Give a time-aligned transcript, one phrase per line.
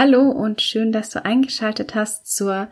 [0.00, 2.68] Hallo und schön, dass du eingeschaltet hast zur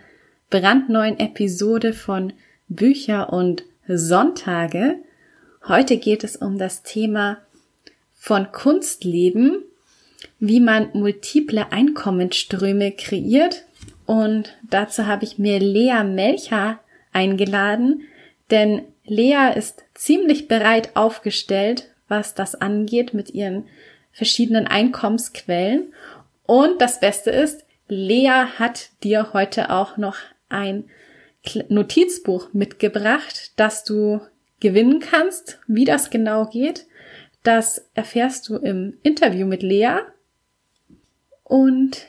[0.49, 2.33] brandneuen Episode von
[2.69, 4.95] Bücher und Sonntage.
[5.67, 7.39] Heute geht es um das Thema
[8.15, 9.65] von Kunstleben,
[10.39, 13.65] wie man multiple Einkommensströme kreiert.
[14.05, 16.79] Und dazu habe ich mir Lea Melcher
[17.13, 18.03] eingeladen,
[18.53, 23.65] denn Lea ist ziemlich bereit aufgestellt, was das angeht mit ihren
[24.17, 25.93] verschiedenen Einkommensquellen.
[26.47, 30.17] Und das Beste ist, Lea hat dir heute auch noch
[30.49, 30.89] ein
[31.69, 34.21] Notizbuch mitgebracht, das du
[34.61, 35.61] gewinnen kannst.
[35.67, 36.87] Wie das genau geht,
[37.43, 39.99] das erfährst du im Interview mit Lea.
[41.45, 42.07] Und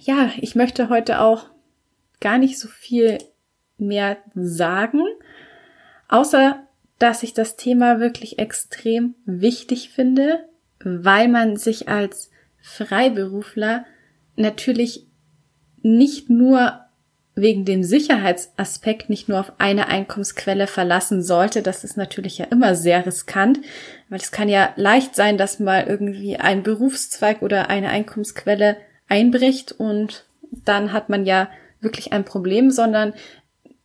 [0.00, 1.46] ja, ich möchte heute auch
[2.20, 3.18] gar nicht so viel
[3.78, 5.02] mehr sagen,
[6.08, 6.62] außer
[6.98, 10.48] dass ich das Thema wirklich extrem wichtig finde,
[10.80, 12.30] weil man sich als
[12.66, 13.84] Freiberufler
[14.34, 15.06] natürlich
[15.82, 16.80] nicht nur
[17.36, 21.62] wegen dem Sicherheitsaspekt nicht nur auf eine Einkommensquelle verlassen sollte.
[21.62, 23.60] Das ist natürlich ja immer sehr riskant,
[24.08, 29.70] weil es kann ja leicht sein, dass mal irgendwie ein Berufszweig oder eine Einkommensquelle einbricht
[29.70, 31.48] und dann hat man ja
[31.80, 33.14] wirklich ein Problem, sondern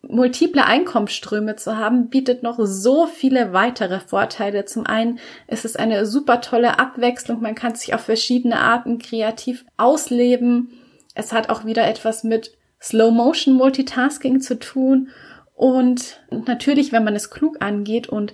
[0.02, 4.66] multiple Einkommensströme zu haben, bietet noch so viele weitere Vorteile.
[4.66, 7.42] Zum einen ist es eine super tolle Abwechslung.
[7.42, 10.72] Man kann sich auf verschiedene Arten kreativ ausleben.
[11.14, 15.10] Es hat auch wieder etwas mit Slow Motion Multitasking zu tun.
[15.54, 18.34] Und natürlich, wenn man es klug angeht und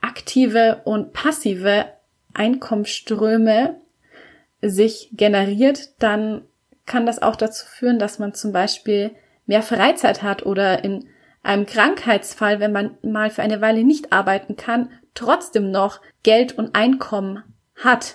[0.00, 1.86] aktive und passive
[2.34, 3.80] Einkommensströme
[4.60, 6.42] sich generiert, dann
[6.86, 9.12] kann das auch dazu führen, dass man zum Beispiel
[9.52, 11.10] mehr Freizeit hat oder in
[11.42, 16.74] einem Krankheitsfall, wenn man mal für eine Weile nicht arbeiten kann, trotzdem noch Geld und
[16.74, 17.42] Einkommen
[17.76, 18.14] hat.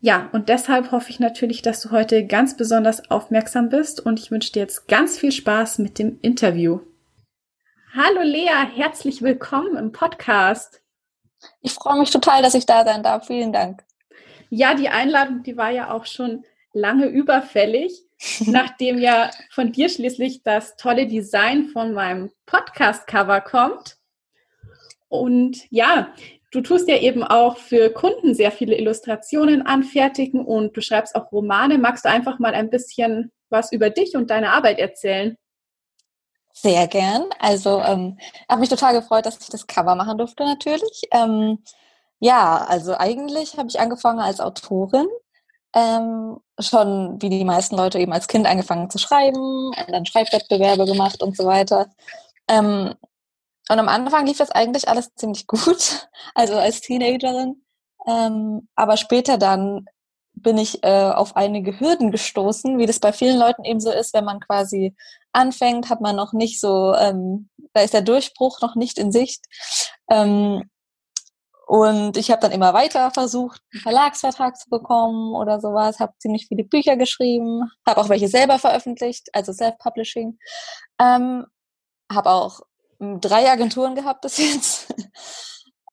[0.00, 4.32] Ja, und deshalb hoffe ich natürlich, dass du heute ganz besonders aufmerksam bist und ich
[4.32, 6.80] wünsche dir jetzt ganz viel Spaß mit dem Interview.
[7.94, 10.82] Hallo Lea, herzlich willkommen im Podcast.
[11.62, 13.28] Ich freue mich total, dass ich da sein darf.
[13.28, 13.84] Vielen Dank.
[14.50, 18.05] Ja, die Einladung, die war ja auch schon lange überfällig.
[18.46, 23.96] nachdem ja von dir schließlich das tolle Design von meinem Podcast-Cover kommt.
[25.08, 26.12] Und ja,
[26.50, 31.30] du tust ja eben auch für Kunden sehr viele Illustrationen anfertigen und du schreibst auch
[31.30, 31.78] Romane.
[31.78, 35.36] Magst du einfach mal ein bisschen was über dich und deine Arbeit erzählen?
[36.52, 37.26] Sehr gern.
[37.38, 38.18] Also ähm,
[38.48, 41.02] habe mich total gefreut, dass ich das Cover machen durfte natürlich.
[41.12, 41.62] Ähm,
[42.18, 45.06] ja, also eigentlich habe ich angefangen als Autorin
[45.76, 51.22] ähm, schon wie die meisten Leute eben als Kind angefangen zu schreiben, dann Schreibwettbewerbe gemacht
[51.22, 51.90] und so weiter.
[52.48, 52.94] Ähm,
[53.68, 57.62] und am Anfang lief das eigentlich alles ziemlich gut, also als Teenagerin.
[58.06, 59.86] Ähm, aber später dann
[60.32, 64.14] bin ich äh, auf einige Hürden gestoßen, wie das bei vielen Leuten eben so ist,
[64.14, 64.94] wenn man quasi
[65.32, 69.44] anfängt, hat man noch nicht so, ähm, da ist der Durchbruch noch nicht in Sicht.
[70.08, 70.70] Ähm,
[71.66, 76.46] und ich habe dann immer weiter versucht, einen Verlagsvertrag zu bekommen oder sowas, habe ziemlich
[76.46, 80.38] viele Bücher geschrieben, habe auch welche selber veröffentlicht, also Self-Publishing.
[81.00, 81.44] Ähm,
[82.10, 82.60] habe auch
[83.00, 84.94] hm, drei Agenturen gehabt bis jetzt.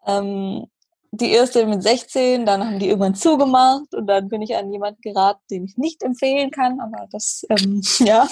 [0.05, 0.67] ähm,
[1.09, 5.01] die erste mit 16, dann haben die irgendwann zugemacht und dann bin ich an jemanden
[5.01, 8.27] geraten, den ich nicht empfehlen kann, aber das, ähm, ja.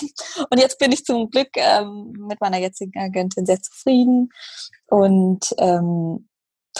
[0.51, 4.29] Und jetzt bin ich zum Glück ähm, mit meiner jetzigen Agentin sehr zufrieden
[4.87, 6.27] und ähm,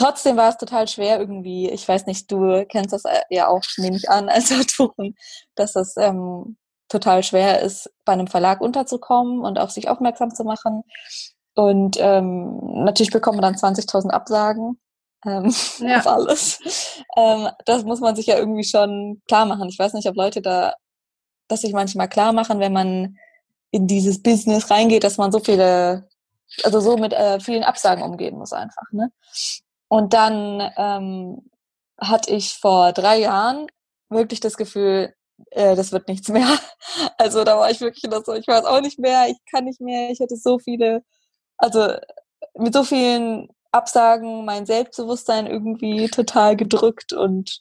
[0.02, 3.62] trotzdem war es total schwer irgendwie, ich weiß nicht, du kennst das äh, ja auch,
[3.78, 5.16] nehme ich an, als Autorin,
[5.56, 6.58] dass das ähm,
[6.90, 10.84] total schwer ist, bei einem Verlag unterzukommen und auf sich aufmerksam zu machen.
[11.56, 14.80] Und ähm, natürlich bekommt man dann 20.000 Absagen
[15.26, 16.00] ähm, ja.
[16.00, 17.04] auf alles.
[17.16, 19.70] Ähm, das muss man sich ja irgendwie schon klar machen.
[19.70, 20.74] Ich weiß nicht, ob Leute da
[21.48, 23.18] das sich manchmal klar machen, wenn man
[23.72, 26.08] in dieses Business reingeht, dass man so viele,
[26.64, 28.92] also so mit äh, vielen Absagen umgehen muss einfach.
[28.92, 29.12] Ne?
[29.92, 31.52] Und dann ähm,
[32.00, 33.68] hatte ich vor drei Jahren
[34.08, 35.14] wirklich das Gefühl,
[35.50, 36.48] äh, das wird nichts mehr.
[37.18, 39.82] Also da war ich wirklich noch so, ich weiß auch nicht mehr, ich kann nicht
[39.82, 41.04] mehr, ich hatte so viele,
[41.58, 41.90] also
[42.54, 47.60] mit so vielen Absagen mein Selbstbewusstsein irgendwie total gedrückt und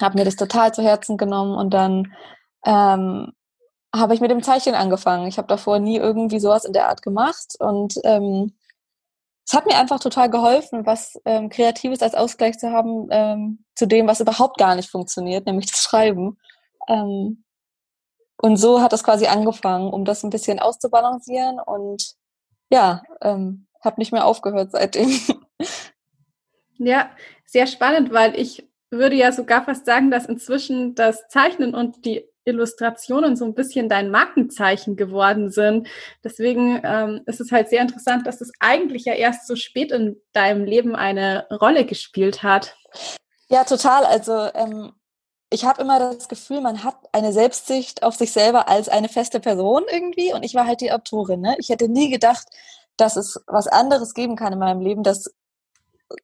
[0.00, 2.14] habe mir das total zu Herzen genommen und dann
[2.64, 3.32] ähm,
[3.94, 5.26] habe ich mit dem Zeichnen angefangen.
[5.26, 8.54] Ich habe davor nie irgendwie sowas in der Art gemacht und ähm,
[9.46, 13.86] es hat mir einfach total geholfen, was ähm, Kreatives als Ausgleich zu haben ähm, zu
[13.86, 16.38] dem, was überhaupt gar nicht funktioniert, nämlich das Schreiben.
[16.88, 17.44] Ähm,
[18.38, 22.14] und so hat das quasi angefangen, um das ein bisschen auszubalancieren und
[22.70, 25.10] ja, ähm, habe nicht mehr aufgehört seitdem.
[26.76, 27.10] Ja,
[27.46, 32.28] sehr spannend, weil ich würde ja sogar fast sagen, dass inzwischen das Zeichnen und die
[32.44, 35.88] Illustrationen so ein bisschen dein Markenzeichen geworden sind.
[36.22, 40.20] Deswegen ähm, ist es halt sehr interessant, dass es eigentlich ja erst so spät in
[40.32, 42.76] deinem Leben eine Rolle gespielt hat.
[43.48, 44.04] Ja, total.
[44.04, 44.92] Also ähm,
[45.50, 49.40] ich habe immer das Gefühl, man hat eine Selbstsicht auf sich selber als eine feste
[49.40, 51.40] Person irgendwie und ich war halt die Autorin.
[51.40, 51.54] Ne?
[51.58, 52.46] Ich hätte nie gedacht,
[52.96, 55.32] dass es was anderes geben kann in meinem Leben, das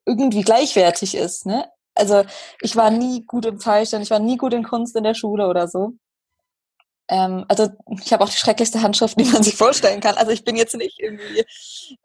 [0.04, 1.46] irgendwie gleichwertig ist.
[1.46, 1.68] Ne?
[1.94, 2.24] Also
[2.60, 5.48] ich war nie gut im Zeichnen, ich war nie gut in Kunst in der Schule
[5.48, 5.92] oder so.
[7.10, 7.68] Ähm, also
[8.00, 10.16] ich habe auch die schrecklichste Handschrift, die man sich vorstellen kann.
[10.16, 11.44] Also ich bin jetzt nicht irgendwie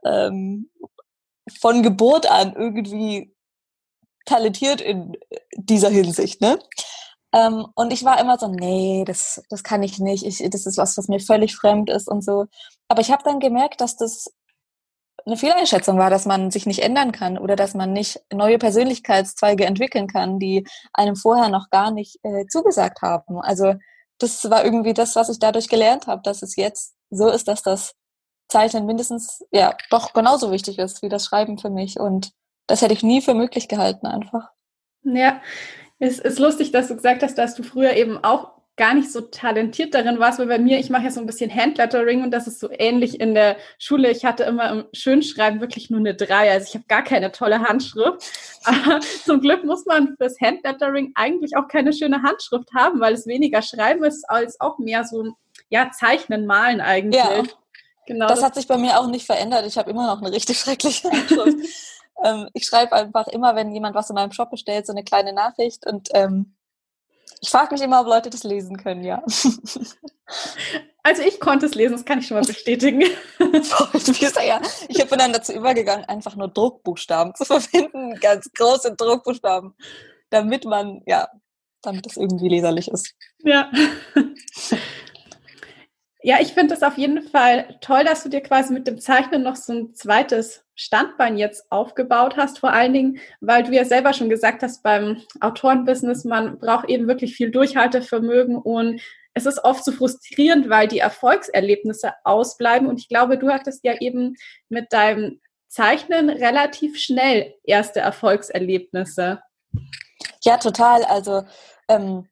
[0.04, 0.70] ähm,
[1.60, 3.34] von Geburt an irgendwie
[4.26, 5.16] talentiert in
[5.56, 6.60] dieser Hinsicht, ne?
[7.32, 10.26] Ähm, und ich war immer so, nee, das, das kann ich nicht.
[10.26, 12.46] Ich, das ist was, was mir völlig fremd ist und so.
[12.88, 14.34] Aber ich habe dann gemerkt, dass das
[15.26, 19.66] eine Fehleinschätzung war, dass man sich nicht ändern kann oder dass man nicht neue Persönlichkeitszweige
[19.66, 23.40] entwickeln kann, die einem vorher noch gar nicht äh, zugesagt haben.
[23.40, 23.74] Also
[24.20, 27.62] das war irgendwie das, was ich dadurch gelernt habe, dass es jetzt so ist, dass
[27.62, 27.94] das
[28.48, 32.00] Zeichnen mindestens, ja, doch genauso wichtig ist wie das Schreiben für mich.
[32.00, 32.32] Und
[32.68, 34.50] das hätte ich nie für möglich gehalten, einfach.
[35.04, 35.42] Ja,
[36.00, 39.22] es ist lustig, dass du gesagt hast, dass du früher eben auch gar nicht so
[39.22, 42.46] talentiert darin warst, weil bei mir, ich mache ja so ein bisschen Handlettering und das
[42.46, 44.12] ist so ähnlich in der Schule.
[44.12, 47.62] Ich hatte immer im Schönschreiben wirklich nur eine drei, also ich habe gar keine tolle
[47.62, 48.30] Handschrift.
[48.66, 53.28] Aber zum Glück muss man fürs Handlettering eigentlich auch keine schöne Handschrift haben, weil es
[53.28, 55.36] weniger Schreiben ist als auch mehr so,
[55.70, 57.24] ja, Zeichnen, Malen eigentlich.
[57.24, 57.44] Ja.
[58.08, 58.28] Genau.
[58.28, 59.66] Das, das hat sich bei mir auch nicht verändert.
[59.66, 61.58] Ich habe immer noch eine richtig schreckliche Handschrift.
[62.24, 65.34] ähm, ich schreibe einfach immer, wenn jemand was in meinem Shop bestellt, so eine kleine
[65.34, 66.55] Nachricht und ähm,
[67.42, 69.24] ich frage mich immer, ob Leute das lesen können, ja.
[71.06, 73.02] Also ich konnte es lesen, das kann ich schon mal bestätigen.
[74.90, 79.76] ich bin dann dazu übergegangen, einfach nur Druckbuchstaben zu verwenden, ganz große Druckbuchstaben,
[80.32, 81.28] damit man, ja,
[81.84, 83.14] damit es irgendwie leserlich ist.
[83.44, 83.70] Ja.
[86.26, 89.44] Ja, ich finde es auf jeden Fall toll, dass du dir quasi mit dem Zeichnen
[89.44, 92.58] noch so ein zweites Standbein jetzt aufgebaut hast.
[92.58, 97.08] Vor allen Dingen, weil du ja selber schon gesagt hast, beim Autorenbusiness, man braucht eben
[97.08, 99.02] wirklich viel Durchhaltevermögen und
[99.36, 102.88] es ist oft so frustrierend, weil die Erfolgserlebnisse ausbleiben.
[102.88, 104.36] Und ich glaube, du hattest ja eben
[104.68, 109.44] mit deinem Zeichnen relativ schnell erste Erfolgserlebnisse.
[110.42, 111.04] Ja, total.
[111.04, 111.44] Also
[111.88, 112.28] ähm,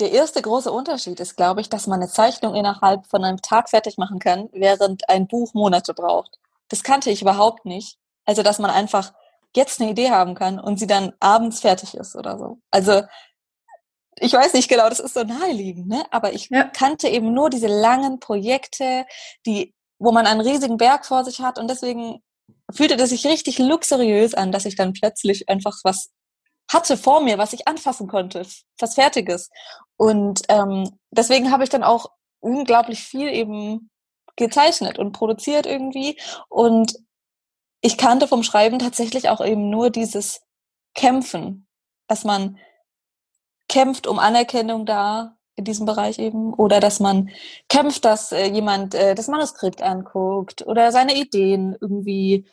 [0.00, 3.68] der erste große Unterschied ist, glaube ich, dass man eine Zeichnung innerhalb von einem Tag
[3.68, 6.38] fertig machen kann, während ein Buch Monate braucht.
[6.68, 7.98] Das kannte ich überhaupt nicht.
[8.24, 9.12] Also, dass man einfach
[9.56, 12.58] jetzt eine Idee haben kann und sie dann abends fertig ist oder so.
[12.70, 13.02] Also,
[14.20, 16.04] ich weiß nicht genau, das ist so naheliegend, ne?
[16.10, 16.64] Aber ich ja.
[16.64, 19.06] kannte eben nur diese langen Projekte,
[19.46, 22.22] die, wo man einen riesigen Berg vor sich hat und deswegen
[22.70, 26.10] fühlte das sich richtig luxuriös an, dass ich dann plötzlich einfach was
[26.70, 28.46] hatte vor mir, was ich anfassen konnte,
[28.78, 29.50] was Fertiges.
[29.98, 33.90] Und ähm, deswegen habe ich dann auch unglaublich viel eben
[34.36, 36.18] gezeichnet und produziert irgendwie.
[36.48, 36.94] Und
[37.80, 40.40] ich kannte vom Schreiben tatsächlich auch eben nur dieses
[40.94, 41.66] Kämpfen,
[42.06, 42.58] dass man
[43.68, 47.30] kämpft um Anerkennung da in diesem Bereich eben oder dass man
[47.68, 52.46] kämpft, dass äh, jemand äh, das Manuskript anguckt oder seine Ideen irgendwie,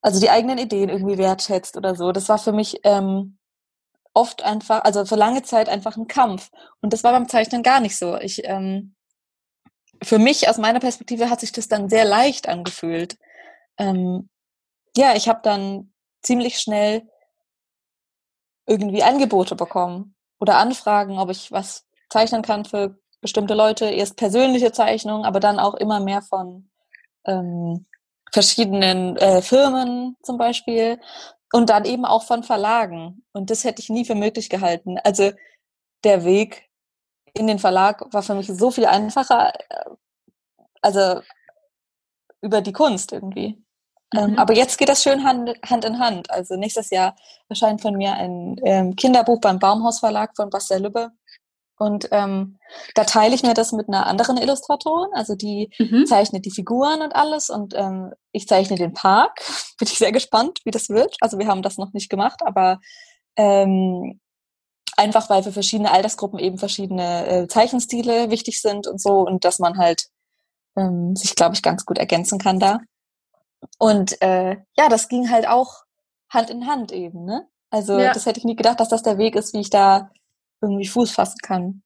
[0.00, 2.12] also die eigenen Ideen irgendwie wertschätzt oder so.
[2.12, 3.37] Das war für mich ähm,
[4.18, 6.50] oft einfach, also für lange Zeit einfach ein Kampf.
[6.80, 8.16] Und das war beim Zeichnen gar nicht so.
[8.16, 8.96] Ich, ähm,
[10.02, 13.16] für mich aus meiner Perspektive hat sich das dann sehr leicht angefühlt.
[13.78, 14.28] Ähm,
[14.96, 17.08] ja, ich habe dann ziemlich schnell
[18.66, 23.86] irgendwie Angebote bekommen oder Anfragen, ob ich was zeichnen kann für bestimmte Leute.
[23.86, 26.70] Erst persönliche Zeichnungen, aber dann auch immer mehr von
[27.24, 27.86] ähm,
[28.32, 31.00] verschiedenen äh, Firmen zum Beispiel.
[31.52, 33.24] Und dann eben auch von Verlagen.
[33.32, 34.98] Und das hätte ich nie für möglich gehalten.
[35.02, 35.32] Also
[36.04, 36.68] der Weg
[37.34, 39.90] in den Verlag war für mich so viel einfacher, äh,
[40.82, 41.22] also
[42.40, 43.62] über die Kunst irgendwie.
[44.14, 44.38] Ähm, mhm.
[44.38, 46.30] aber jetzt geht das schön Hand, Hand, in Hand.
[46.30, 47.14] Also nächstes Jahr
[47.48, 51.12] erscheint von mir ein ähm, Kinderbuch beim Baumhaus Verlag von Bastel Lübbe.
[51.78, 52.58] Und ähm,
[52.94, 55.10] da teile ich mir das mit einer anderen Illustratorin.
[55.12, 56.06] Also die mhm.
[56.06, 57.50] zeichnet die Figuren und alles.
[57.50, 59.40] Und ähm, ich zeichne den Park.
[59.78, 61.16] Bin ich sehr gespannt, wie das wird.
[61.20, 62.80] Also wir haben das noch nicht gemacht, aber
[63.36, 64.20] ähm,
[64.96, 69.60] einfach weil für verschiedene Altersgruppen eben verschiedene äh, Zeichenstile wichtig sind und so und dass
[69.60, 70.08] man halt
[70.76, 72.80] ähm, sich, glaube ich, ganz gut ergänzen kann da.
[73.78, 75.82] Und äh, ja, das ging halt auch
[76.28, 77.46] Hand in Hand eben, ne?
[77.70, 78.12] Also ja.
[78.12, 80.10] das hätte ich nie gedacht, dass das der Weg ist, wie ich da
[80.60, 81.82] irgendwie Fuß fassen kann.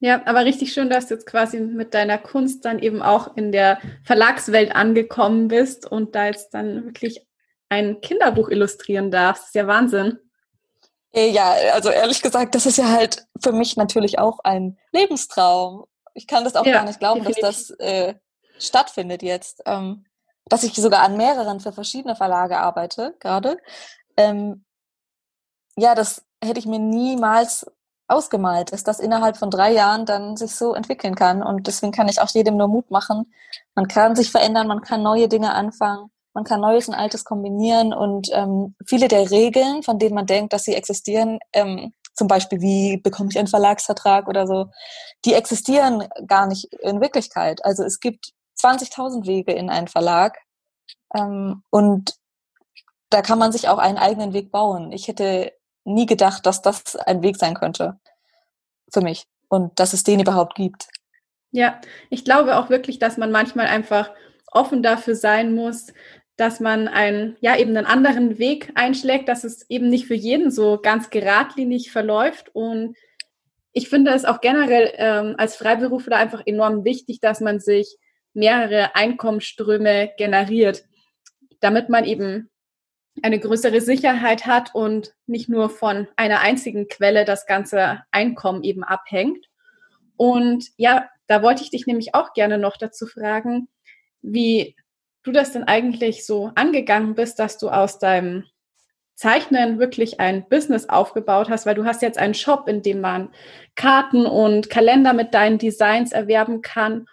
[0.00, 3.50] Ja, aber richtig schön, dass du jetzt quasi mit deiner Kunst dann eben auch in
[3.50, 7.26] der Verlagswelt angekommen bist und da jetzt dann wirklich
[7.68, 9.42] ein Kinderbuch illustrieren darfst.
[9.42, 10.18] Das ist ja Wahnsinn.
[11.12, 15.86] Äh, ja, also ehrlich gesagt, das ist ja halt für mich natürlich auch ein Lebenstraum.
[16.14, 17.42] Ich kann das auch ja, gar nicht glauben, definitiv.
[17.42, 18.14] dass das äh,
[18.58, 19.62] stattfindet jetzt.
[19.66, 20.04] Ähm,
[20.48, 23.58] dass ich sogar an mehreren für verschiedene Verlage arbeite gerade.
[24.16, 24.64] Ähm,
[25.76, 27.66] ja, das hätte ich mir niemals
[28.08, 31.42] ausgemalt, dass das innerhalb von drei Jahren dann sich so entwickeln kann.
[31.42, 33.32] Und deswegen kann ich auch jedem nur Mut machen.
[33.74, 37.92] Man kann sich verändern, man kann neue Dinge anfangen, man kann Neues und Altes kombinieren
[37.92, 42.60] und ähm, viele der Regeln, von denen man denkt, dass sie existieren, ähm, zum Beispiel
[42.60, 44.66] wie bekomme ich einen Verlagsvertrag oder so,
[45.24, 47.64] die existieren gar nicht in Wirklichkeit.
[47.64, 50.38] Also es gibt 20.000 Wege in einen Verlag
[51.14, 52.14] ähm, und
[53.10, 54.92] da kann man sich auch einen eigenen Weg bauen.
[54.92, 55.52] Ich hätte
[55.88, 57.98] nie gedacht, dass das ein Weg sein könnte
[58.92, 60.88] für mich und dass es den überhaupt gibt.
[61.50, 61.80] Ja,
[62.10, 64.10] ich glaube auch wirklich, dass man manchmal einfach
[64.52, 65.92] offen dafür sein muss,
[66.36, 70.50] dass man einen, ja, eben einen anderen Weg einschlägt, dass es eben nicht für jeden
[70.50, 72.54] so ganz geradlinig verläuft.
[72.54, 72.96] Und
[73.72, 77.96] ich finde es auch generell ähm, als Freiberufler einfach enorm wichtig, dass man sich
[78.34, 80.84] mehrere Einkommensströme generiert,
[81.60, 82.50] damit man eben
[83.22, 88.84] eine größere Sicherheit hat und nicht nur von einer einzigen Quelle das ganze Einkommen eben
[88.84, 89.48] abhängt.
[90.16, 93.68] Und ja, da wollte ich dich nämlich auch gerne noch dazu fragen,
[94.22, 94.76] wie
[95.22, 98.44] du das denn eigentlich so angegangen bist, dass du aus deinem
[99.14, 103.30] Zeichnen wirklich ein Business aufgebaut hast, weil du hast jetzt einen Shop, in dem man
[103.74, 107.06] Karten und Kalender mit deinen Designs erwerben kann.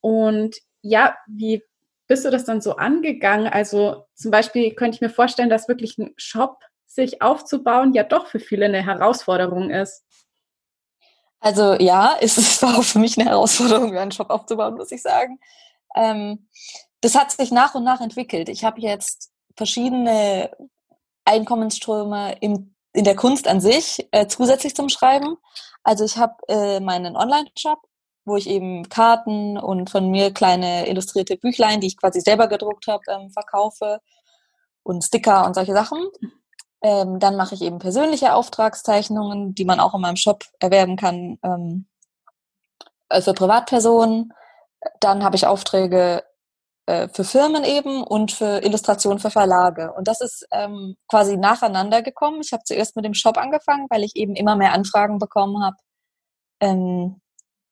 [0.00, 1.62] Und ja, wie
[2.06, 3.46] bist du das dann so angegangen?
[3.46, 8.26] Also zum Beispiel könnte ich mir vorstellen, dass wirklich ein Shop sich aufzubauen ja doch
[8.26, 10.04] für viele eine Herausforderung ist.
[11.40, 15.38] Also ja, es war auch für mich eine Herausforderung, einen Shop aufzubauen, muss ich sagen.
[15.94, 16.48] Ähm,
[17.00, 18.48] das hat sich nach und nach entwickelt.
[18.48, 20.50] Ich habe jetzt verschiedene
[21.24, 25.36] Einkommensströme im, in der Kunst an sich äh, zusätzlich zum Schreiben.
[25.82, 27.78] Also ich habe äh, meinen Online-Shop,
[28.24, 32.86] wo ich eben Karten und von mir kleine illustrierte Büchlein, die ich quasi selber gedruckt
[32.86, 34.00] habe, ähm, verkaufe
[34.82, 35.98] und Sticker und solche Sachen.
[36.82, 41.38] Ähm, dann mache ich eben persönliche Auftragszeichnungen, die man auch in meinem Shop erwerben kann
[41.42, 41.86] ähm,
[43.08, 44.32] äh, für Privatpersonen.
[45.00, 46.22] Dann habe ich Aufträge
[46.86, 49.92] äh, für Firmen eben und für Illustrationen für Verlage.
[49.94, 52.40] Und das ist ähm, quasi nacheinander gekommen.
[52.42, 55.76] Ich habe zuerst mit dem Shop angefangen, weil ich eben immer mehr Anfragen bekommen habe.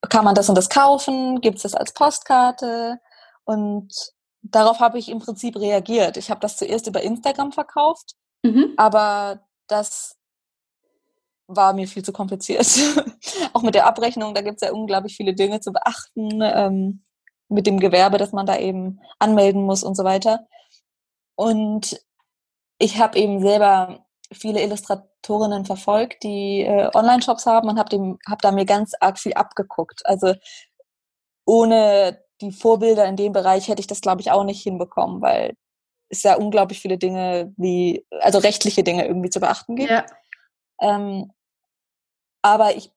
[0.08, 1.40] Kann man das und das kaufen?
[1.40, 2.98] Gibt es das als Postkarte?
[3.44, 6.16] Und darauf habe ich im Prinzip reagiert.
[6.16, 8.74] Ich habe das zuerst über Instagram verkauft, mhm.
[8.76, 10.16] aber das
[11.46, 12.66] war mir viel zu kompliziert.
[13.52, 17.04] Auch mit der Abrechnung, da gibt es ja unglaublich viele Dinge zu beachten, ähm,
[17.48, 20.46] mit dem Gewerbe, das man da eben anmelden muss und so weiter.
[21.34, 22.00] Und
[22.78, 28.52] ich habe eben selber viele Illustratorinnen verfolgt, die äh, Online-Shops haben und habe hab da
[28.52, 30.04] mir ganz arg viel abgeguckt.
[30.04, 30.34] Also
[31.44, 35.54] ohne die Vorbilder in dem Bereich hätte ich das, glaube ich, auch nicht hinbekommen, weil
[36.08, 39.90] es ja unglaublich viele Dinge wie, also rechtliche Dinge irgendwie zu beachten gibt.
[39.90, 40.06] Ja.
[40.80, 41.32] Ähm,
[42.42, 42.92] aber ich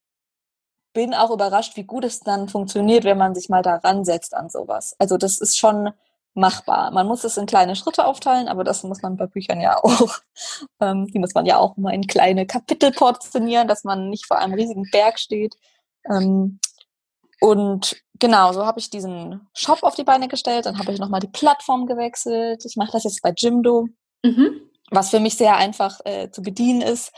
[0.94, 4.50] bin auch überrascht, wie gut es dann funktioniert, wenn man sich mal da ransetzt an
[4.50, 4.96] sowas.
[4.98, 5.92] Also das ist schon
[6.36, 6.92] machbar.
[6.92, 10.20] Man muss es in kleine Schritte aufteilen, aber das muss man bei Büchern ja auch.
[10.82, 14.38] Ähm, die muss man ja auch mal in kleine Kapitel portionieren, dass man nicht vor
[14.38, 15.56] einem riesigen Berg steht.
[16.10, 16.60] Ähm,
[17.40, 20.66] und genau, so habe ich diesen Shop auf die Beine gestellt.
[20.66, 22.66] Dann habe ich nochmal die Plattform gewechselt.
[22.66, 23.88] Ich mache das jetzt bei Jimdo,
[24.24, 24.70] mhm.
[24.92, 27.14] was für mich sehr einfach äh, zu bedienen ist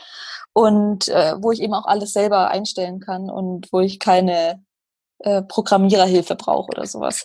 [0.52, 4.64] und äh, wo ich eben auch alles selber einstellen kann und wo ich keine
[5.18, 7.24] äh, Programmiererhilfe brauche oder sowas.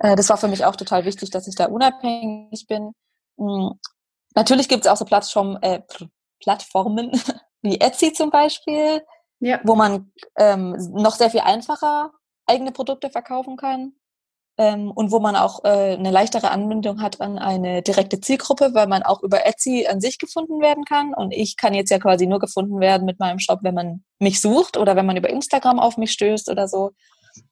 [0.00, 2.92] Äh, das war für mich auch total wichtig, dass ich da unabhängig bin.
[3.36, 3.78] Mhm.
[4.34, 5.80] Natürlich gibt es auch so Plattform, äh,
[6.42, 7.12] Plattformen
[7.62, 9.02] wie Etsy zum Beispiel,
[9.38, 9.60] ja.
[9.64, 12.12] wo man ähm, noch sehr viel einfacher
[12.46, 13.92] eigene Produkte verkaufen kann
[14.58, 18.86] ähm, und wo man auch äh, eine leichtere Anbindung hat an eine direkte Zielgruppe, weil
[18.86, 21.14] man auch über Etsy an sich gefunden werden kann.
[21.14, 24.40] Und ich kann jetzt ja quasi nur gefunden werden mit meinem Shop, wenn man mich
[24.40, 26.90] sucht oder wenn man über Instagram auf mich stößt oder so.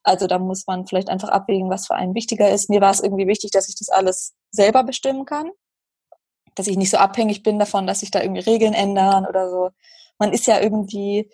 [0.02, 2.70] Also da muss man vielleicht einfach abwägen, was für einen wichtiger ist.
[2.70, 5.50] Mir war es irgendwie wichtig, dass ich das alles selber bestimmen kann.
[6.54, 9.70] Dass ich nicht so abhängig bin davon, dass sich da irgendwie Regeln ändern oder so.
[10.18, 11.30] man ist ja irgendwie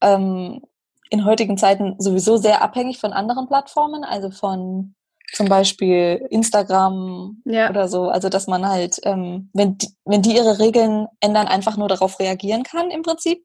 [0.00, 0.62] ähm,
[1.10, 4.94] in heutigen Zeiten sowieso sehr abhängig von anderen Plattformen, also von
[5.32, 7.68] zum Beispiel Instagram ja.
[7.68, 8.08] oder so.
[8.08, 12.18] Also dass man halt, ähm, wenn, die, wenn die ihre Regeln ändern, einfach nur darauf
[12.18, 13.44] reagieren kann im Prinzip.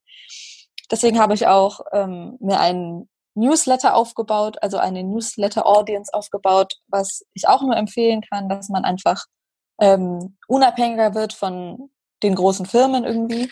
[0.91, 7.47] Deswegen habe ich auch ähm, mir einen Newsletter aufgebaut, also eine Newsletter-Audience aufgebaut, was ich
[7.47, 9.25] auch nur empfehlen kann, dass man einfach
[9.79, 11.89] ähm, unabhängiger wird von
[12.21, 13.49] den großen Firmen irgendwie.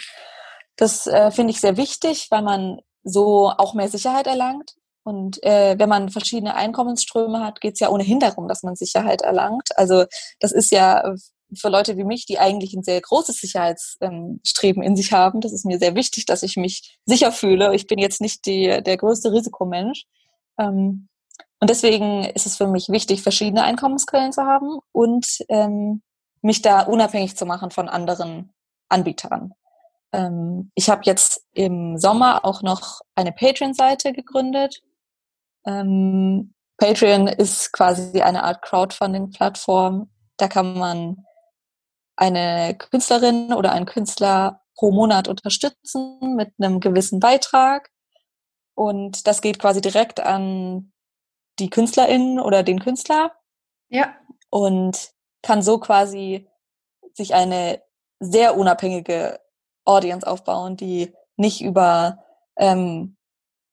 [0.77, 4.75] Das äh, finde ich sehr wichtig, weil man so auch mehr Sicherheit erlangt.
[5.03, 9.23] Und äh, wenn man verschiedene Einkommensströme hat, geht es ja ohnehin darum, dass man Sicherheit
[9.23, 9.69] erlangt.
[9.75, 10.05] Also
[10.39, 11.15] das ist ja
[11.55, 15.65] für Leute wie mich, die eigentlich ein sehr großes Sicherheitsstreben in sich haben, das ist
[15.65, 17.74] mir sehr wichtig, dass ich mich sicher fühle.
[17.75, 20.05] Ich bin jetzt nicht die, der größte Risikomensch.
[20.58, 21.08] Ähm,
[21.60, 26.01] und deswegen ist es für mich wichtig, verschiedene Einkommensquellen zu haben und ähm,
[26.41, 28.51] mich da unabhängig zu machen von anderen
[28.89, 29.53] Anbietern.
[30.12, 34.81] Ähm, ich habe jetzt im Sommer auch noch eine Patreon-Seite gegründet.
[35.63, 40.10] Patreon ist quasi eine Art Crowdfunding-Plattform.
[40.38, 41.24] Da kann man
[42.15, 47.89] eine Künstlerin oder einen Künstler pro Monat unterstützen mit einem gewissen Beitrag.
[48.75, 50.91] Und das geht quasi direkt an
[51.60, 53.34] die KünstlerInnen oder den Künstler.
[53.89, 54.15] Ja.
[54.50, 56.48] Und kann so quasi
[57.13, 57.82] sich eine
[58.20, 59.39] sehr unabhängige
[59.86, 62.24] Audience aufbauen, die nicht über
[62.58, 63.18] ähm,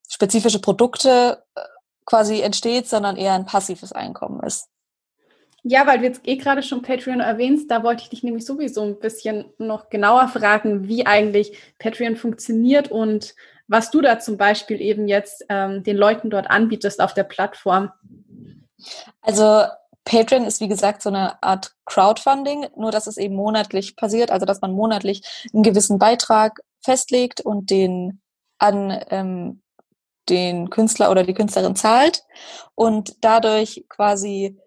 [0.09, 1.61] spezifische Produkte äh,
[2.07, 4.69] quasi entsteht, sondern eher ein passives Einkommen ist.
[5.65, 8.83] Ja, weil du jetzt eh gerade schon Patreon erwähnst, da wollte ich dich nämlich sowieso
[8.83, 13.35] ein bisschen noch genauer fragen, wie eigentlich Patreon funktioniert und
[13.67, 17.93] was du da zum Beispiel eben jetzt ähm, den Leuten dort anbietest auf der Plattform.
[19.21, 19.65] Also
[20.05, 24.47] Patreon ist wie gesagt so eine Art Crowdfunding, nur dass es eben monatlich passiert, also
[24.47, 25.23] dass man monatlich
[25.53, 28.23] einen gewissen Beitrag festlegt und den
[28.59, 29.63] an ähm,
[30.29, 32.25] den Künstler oder die Künstlerin zahlt
[32.75, 34.59] und dadurch quasi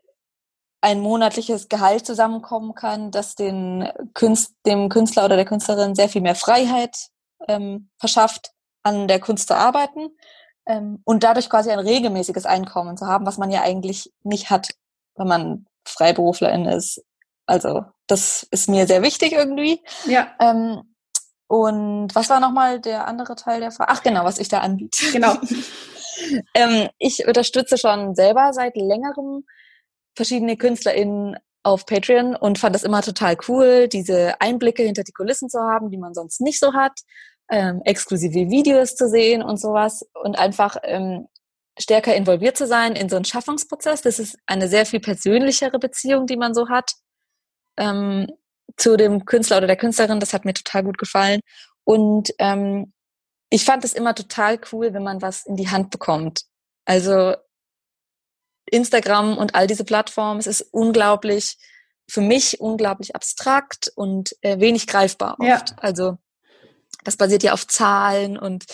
[0.82, 6.22] ein monatliches Gehalt zusammenkommen kann, das den Künst, dem Künstler oder der Künstlerin sehr viel
[6.22, 7.10] mehr Freiheit
[7.48, 8.52] ähm, verschafft,
[8.84, 10.10] an der Kunst zu arbeiten
[10.66, 14.70] ähm, und dadurch quasi ein regelmäßiges Einkommen zu haben, was man ja eigentlich nicht hat,
[15.16, 17.04] wenn man Freiberuflerin ist.
[17.46, 19.82] Also das ist mir sehr wichtig irgendwie.
[20.06, 20.32] Ja.
[20.40, 20.82] Ähm,
[21.48, 23.92] und was war nochmal der andere Teil der Frage?
[23.92, 25.12] Ach genau, was ich da anbiete.
[25.12, 25.36] Genau.
[26.56, 29.44] ähm, ich unterstütze schon selber seit längerem
[30.16, 35.50] verschiedene KünstlerInnen auf Patreon und fand das immer total cool, diese Einblicke hinter die Kulissen
[35.50, 37.00] zu haben, die man sonst nicht so hat,
[37.52, 41.28] ähm, exklusive Videos zu sehen und sowas und einfach ähm,
[41.78, 44.02] stärker involviert zu sein in so einen Schaffungsprozess.
[44.02, 46.92] Das ist eine sehr viel persönlichere Beziehung, die man so hat
[47.78, 48.28] ähm,
[48.78, 50.20] zu dem Künstler oder der Künstlerin.
[50.20, 51.42] Das hat mir total gut gefallen.
[51.84, 52.94] Und ähm,
[53.50, 56.44] ich fand es immer total cool, wenn man was in die Hand bekommt.
[56.86, 57.36] Also
[58.72, 61.58] Instagram und all diese Plattformen, es ist unglaublich,
[62.10, 65.70] für mich unglaublich abstrakt und äh, wenig greifbar oft.
[65.70, 65.76] Ja.
[65.78, 66.18] Also
[67.04, 68.66] das basiert ja auf Zahlen und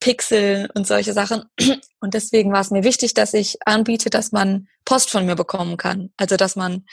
[0.00, 1.44] Pixeln und solche Sachen.
[2.00, 5.76] Und deswegen war es mir wichtig, dass ich anbiete, dass man Post von mir bekommen
[5.76, 6.12] kann.
[6.16, 6.84] Also dass man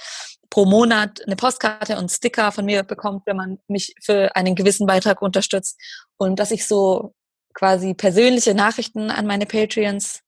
[0.49, 4.87] pro Monat eine Postkarte und Sticker von mir bekommt, wenn man mich für einen gewissen
[4.87, 5.79] Beitrag unterstützt.
[6.17, 7.13] Und dass ich so
[7.53, 10.21] quasi persönliche Nachrichten an meine Patreons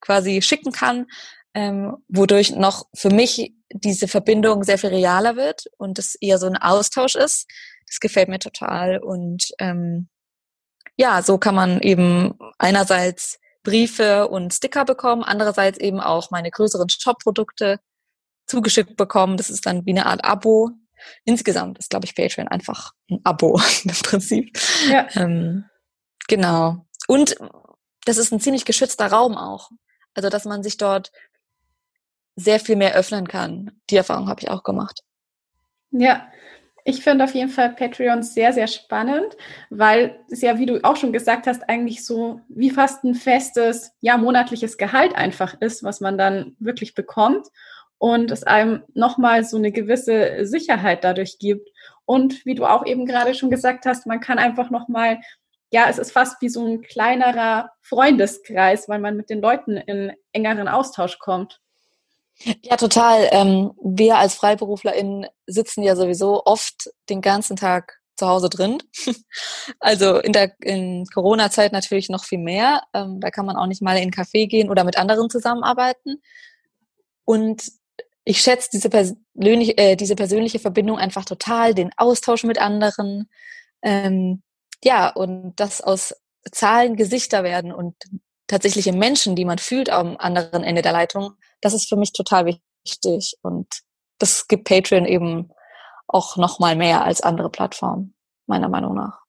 [0.00, 1.06] quasi schicken kann,
[1.54, 6.46] ähm, wodurch noch für mich diese Verbindung sehr viel realer wird und es eher so
[6.46, 7.46] ein Austausch ist.
[7.86, 8.98] Das gefällt mir total.
[8.98, 10.08] Und ähm,
[10.96, 16.88] ja, so kann man eben einerseits Briefe und Sticker bekommen, andererseits eben auch meine größeren
[16.88, 17.80] Shop-Produkte
[18.46, 19.36] zugeschickt bekommen.
[19.36, 20.70] Das ist dann wie eine Art Abo.
[21.24, 24.58] Insgesamt ist, glaube ich, Patreon einfach ein Abo im Prinzip.
[24.88, 25.08] Ja.
[25.14, 25.64] Ähm,
[26.28, 26.86] genau.
[27.06, 27.36] Und
[28.04, 29.70] das ist ein ziemlich geschützter Raum auch.
[30.14, 31.10] Also, dass man sich dort
[32.36, 33.70] sehr viel mehr öffnen kann.
[33.90, 35.00] Die Erfahrung habe ich auch gemacht.
[35.90, 36.26] Ja,
[36.84, 39.36] ich finde auf jeden Fall Patreon sehr, sehr spannend,
[39.70, 43.92] weil es ja, wie du auch schon gesagt hast, eigentlich so wie fast ein festes,
[44.00, 47.46] ja, monatliches Gehalt einfach ist, was man dann wirklich bekommt
[47.98, 51.68] und es einem nochmal so eine gewisse Sicherheit dadurch gibt.
[52.04, 55.20] Und wie du auch eben gerade schon gesagt hast, man kann einfach nochmal,
[55.70, 60.12] ja, es ist fast wie so ein kleinerer Freundeskreis, weil man mit den Leuten in
[60.32, 61.61] engeren Austausch kommt.
[62.62, 63.28] Ja, total.
[63.30, 68.78] Ähm, wir als FreiberuflerInnen sitzen ja sowieso oft den ganzen Tag zu Hause drin.
[69.80, 72.82] also in der in Corona-Zeit natürlich noch viel mehr.
[72.94, 76.20] Ähm, da kann man auch nicht mal in einen Café gehen oder mit anderen zusammenarbeiten.
[77.24, 77.64] Und
[78.24, 83.28] ich schätze diese, persönliche, äh, diese persönliche Verbindung einfach total, den Austausch mit anderen.
[83.82, 84.42] Ähm,
[84.84, 86.14] ja, und das aus
[86.50, 87.94] Zahlen Gesichter werden und
[88.46, 92.58] tatsächliche Menschen, die man fühlt am anderen Ende der Leitung, das ist für mich total
[92.84, 93.36] wichtig.
[93.40, 93.66] Und
[94.18, 95.50] das gibt Patreon eben
[96.06, 98.14] auch noch mal mehr als andere Plattformen,
[98.46, 99.22] meiner Meinung nach.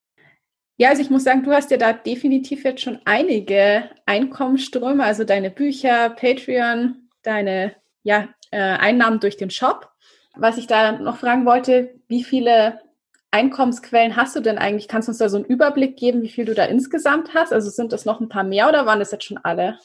[0.78, 5.24] Ja, also ich muss sagen, du hast ja da definitiv jetzt schon einige Einkommensströme, also
[5.24, 9.92] deine Bücher, Patreon, deine ja, äh, Einnahmen durch den Shop.
[10.36, 12.82] Was ich da noch fragen wollte, wie viele
[13.30, 14.88] Einkommensquellen hast du denn eigentlich?
[14.88, 17.54] Kannst du uns da so einen Überblick geben, wie viel du da insgesamt hast?
[17.54, 19.78] Also sind das noch ein paar mehr oder waren das jetzt schon alle?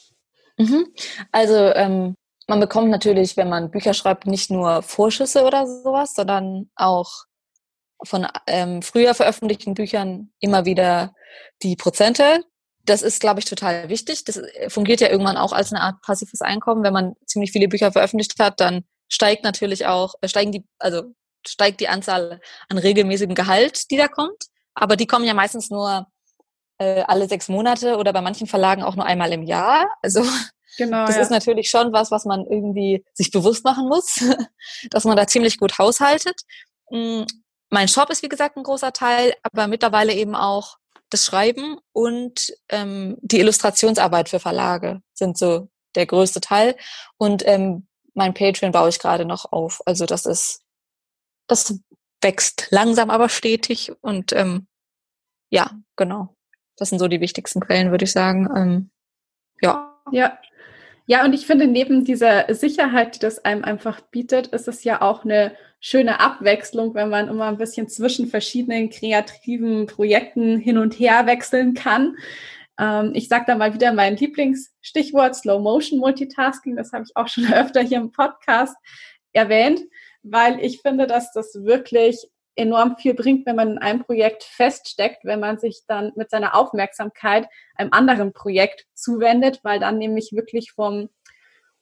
[0.59, 0.87] Mhm.
[1.33, 2.15] Also ähm,
[2.49, 7.25] man bekommt natürlich, wenn man Bücher schreibt, nicht nur Vorschüsse oder sowas, sondern auch
[8.05, 11.15] von ähm, früher veröffentlichten Büchern immer wieder
[11.63, 12.45] die Prozente.
[12.85, 14.25] Das ist, glaube ich, total wichtig.
[14.25, 16.83] Das äh, fungiert ja irgendwann auch als eine Art passives Einkommen.
[16.83, 21.03] Wenn man ziemlich viele Bücher veröffentlicht hat, dann steigt natürlich auch, äh, steigen die, also
[21.47, 24.45] steigt die Anzahl an regelmäßigem Gehalt, die da kommt.
[24.75, 26.07] Aber die kommen ja meistens nur
[26.79, 29.87] äh, alle sechs Monate oder bei manchen Verlagen auch nur einmal im Jahr.
[30.03, 30.25] Also
[30.79, 31.23] genau, das ja.
[31.23, 34.25] ist natürlich schon was, was man irgendwie sich bewusst machen muss,
[34.91, 36.41] dass man da ziemlich gut haushaltet.
[36.91, 37.25] Mm,
[37.71, 40.79] mein Shop ist wie gesagt ein großer Teil, aber mittlerweile eben auch
[41.11, 46.77] das Schreiben und ähm, die Illustrationsarbeit für Verlage sind so der größte Teil.
[47.17, 49.81] Und ähm, mein Patreon baue ich gerade noch auf.
[49.87, 50.63] Also das ist
[51.47, 51.81] das
[52.21, 53.93] wächst langsam, aber stetig.
[54.01, 54.69] Und ähm,
[55.51, 56.37] ja, genau.
[56.77, 58.49] Das sind so die wichtigsten Quellen, würde ich sagen.
[58.55, 58.91] Ähm,
[59.61, 59.97] ja.
[60.13, 60.39] Ja.
[61.11, 65.01] Ja, und ich finde, neben dieser Sicherheit, die das einem einfach bietet, ist es ja
[65.01, 70.93] auch eine schöne Abwechslung, wenn man immer ein bisschen zwischen verschiedenen kreativen Projekten hin und
[70.99, 72.17] her wechseln kann.
[72.79, 76.77] Ähm, ich sage da mal wieder mein Lieblingsstichwort Slow Motion Multitasking.
[76.77, 78.77] Das habe ich auch schon öfter hier im Podcast
[79.33, 79.81] erwähnt
[80.23, 82.27] weil ich finde, dass das wirklich
[82.59, 86.55] enorm viel bringt, wenn man in einem Projekt feststeckt, wenn man sich dann mit seiner
[86.55, 91.09] Aufmerksamkeit einem anderen Projekt zuwendet, weil dann nämlich wirklich vom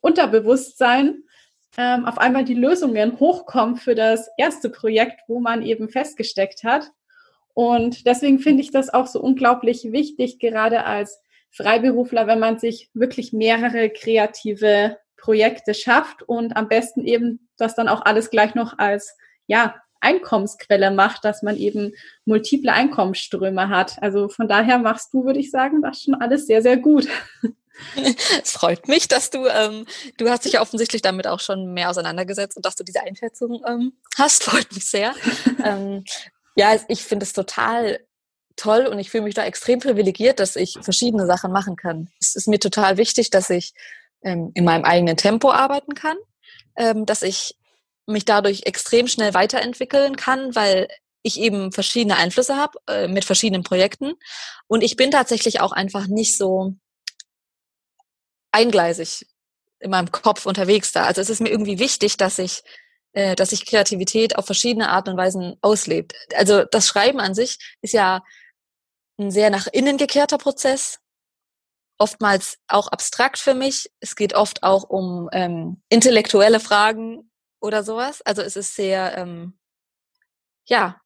[0.00, 1.24] Unterbewusstsein
[1.78, 6.90] ähm, auf einmal die Lösungen hochkommen für das erste Projekt, wo man eben festgesteckt hat.
[7.54, 11.18] Und deswegen finde ich das auch so unglaublich wichtig, gerade als
[11.50, 17.88] Freiberufler, wenn man sich wirklich mehrere kreative Projekte schafft und am besten eben das dann
[17.88, 21.92] auch alles gleich noch als ja, Einkommensquelle macht, dass man eben
[22.24, 24.02] multiple Einkommensströme hat.
[24.02, 27.08] Also von daher machst du, würde ich sagen, das schon alles sehr, sehr gut.
[28.42, 29.84] Es freut mich, dass du, ähm,
[30.16, 33.62] du hast dich ja offensichtlich damit auch schon mehr auseinandergesetzt und dass du diese Einschätzung
[33.68, 35.14] ähm, hast, freut mich sehr.
[35.62, 36.02] ähm,
[36.54, 38.00] ja, ich finde es total
[38.56, 42.08] toll und ich fühle mich da extrem privilegiert, dass ich verschiedene Sachen machen kann.
[42.18, 43.74] Es ist mir total wichtig, dass ich
[44.22, 46.16] ähm, in meinem eigenen Tempo arbeiten kann,
[46.76, 47.56] ähm, dass ich
[48.06, 50.88] mich dadurch extrem schnell weiterentwickeln kann, weil
[51.22, 54.14] ich eben verschiedene Einflüsse habe äh, mit verschiedenen Projekten.
[54.68, 56.74] Und ich bin tatsächlich auch einfach nicht so
[58.52, 59.26] eingleisig
[59.80, 61.04] in meinem Kopf unterwegs da.
[61.04, 62.62] Also es ist mir irgendwie wichtig, dass ich,
[63.12, 66.14] äh, dass sich Kreativität auf verschiedene Arten und Weisen auslebt.
[66.36, 68.22] Also das Schreiben an sich ist ja
[69.18, 71.00] ein sehr nach innen gekehrter Prozess
[71.98, 73.90] oftmals auch abstrakt für mich.
[74.00, 77.30] Es geht oft auch um ähm, intellektuelle Fragen
[77.66, 78.22] oder sowas.
[78.22, 79.58] Also es ist sehr, ähm,
[80.66, 81.00] ja,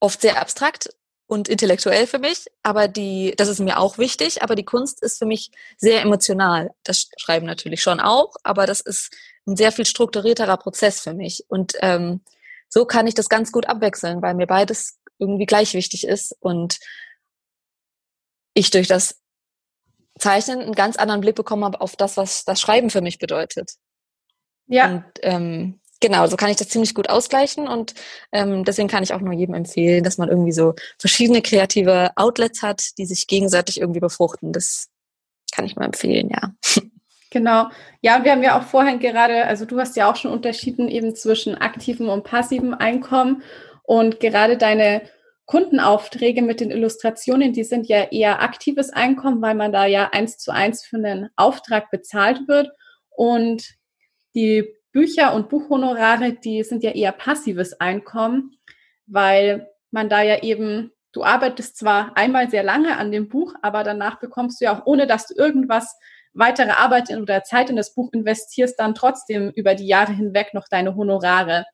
[0.00, 0.90] oft sehr abstrakt
[1.26, 5.18] und intellektuell für mich, aber die, das ist mir auch wichtig, aber die Kunst ist
[5.18, 6.70] für mich sehr emotional.
[6.82, 9.14] Das Schreiben natürlich schon auch, aber das ist
[9.46, 11.44] ein sehr viel strukturierterer Prozess für mich.
[11.48, 12.20] Und ähm,
[12.68, 16.78] so kann ich das ganz gut abwechseln, weil mir beides irgendwie gleich wichtig ist und
[18.54, 19.20] ich durch das
[20.18, 23.74] Zeichnen einen ganz anderen Blick bekommen habe auf das, was das Schreiben für mich bedeutet.
[24.66, 24.88] Ja.
[24.88, 27.94] Und ähm, genau, so kann ich das ziemlich gut ausgleichen und
[28.32, 32.62] ähm, deswegen kann ich auch nur jedem empfehlen, dass man irgendwie so verschiedene kreative Outlets
[32.62, 34.52] hat, die sich gegenseitig irgendwie befruchten.
[34.52, 34.88] Das
[35.52, 36.54] kann ich nur empfehlen, ja.
[37.30, 37.66] Genau.
[38.00, 41.16] Ja, wir haben ja auch vorhin gerade, also du hast ja auch schon unterschieden eben
[41.16, 43.42] zwischen aktivem und passivem Einkommen
[43.82, 45.02] und gerade deine
[45.46, 50.38] Kundenaufträge mit den Illustrationen, die sind ja eher aktives Einkommen, weil man da ja eins
[50.38, 52.70] zu eins für einen Auftrag bezahlt wird.
[53.10, 53.74] Und
[54.34, 58.56] die Bücher und Buchhonorare, die sind ja eher passives Einkommen,
[59.06, 63.82] weil man da ja eben, du arbeitest zwar einmal sehr lange an dem Buch, aber
[63.82, 65.96] danach bekommst du ja auch, ohne dass du irgendwas
[66.32, 70.66] weitere Arbeit oder Zeit in das Buch investierst, dann trotzdem über die Jahre hinweg noch
[70.68, 71.64] deine Honorare.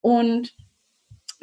[0.00, 0.52] Und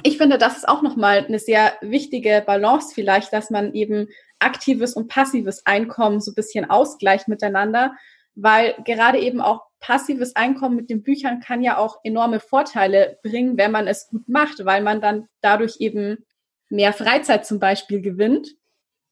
[0.03, 4.07] ich finde, das ist auch nochmal eine sehr wichtige Balance vielleicht, dass man eben
[4.39, 7.93] aktives und passives Einkommen so ein bisschen ausgleicht miteinander,
[8.35, 13.57] weil gerade eben auch passives Einkommen mit den Büchern kann ja auch enorme Vorteile bringen,
[13.57, 16.23] wenn man es gut macht, weil man dann dadurch eben
[16.69, 18.47] mehr Freizeit zum Beispiel gewinnt,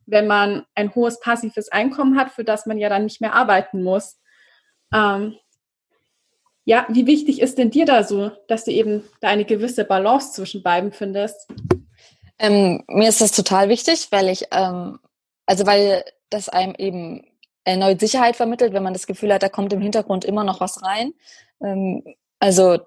[0.05, 3.83] wenn man ein hohes passives Einkommen hat, für das man ja dann nicht mehr arbeiten
[3.83, 4.19] muss.
[4.93, 5.35] Ähm,
[6.65, 10.33] ja, wie wichtig ist denn dir da so, dass du eben da eine gewisse Balance
[10.33, 11.47] zwischen beiden findest?
[12.37, 14.99] Ähm, mir ist das total wichtig, weil ich, ähm,
[15.45, 17.25] also weil das einem eben
[17.63, 20.83] erneut Sicherheit vermittelt, wenn man das Gefühl hat, da kommt im Hintergrund immer noch was
[20.83, 21.13] rein.
[21.63, 22.03] Ähm,
[22.39, 22.79] also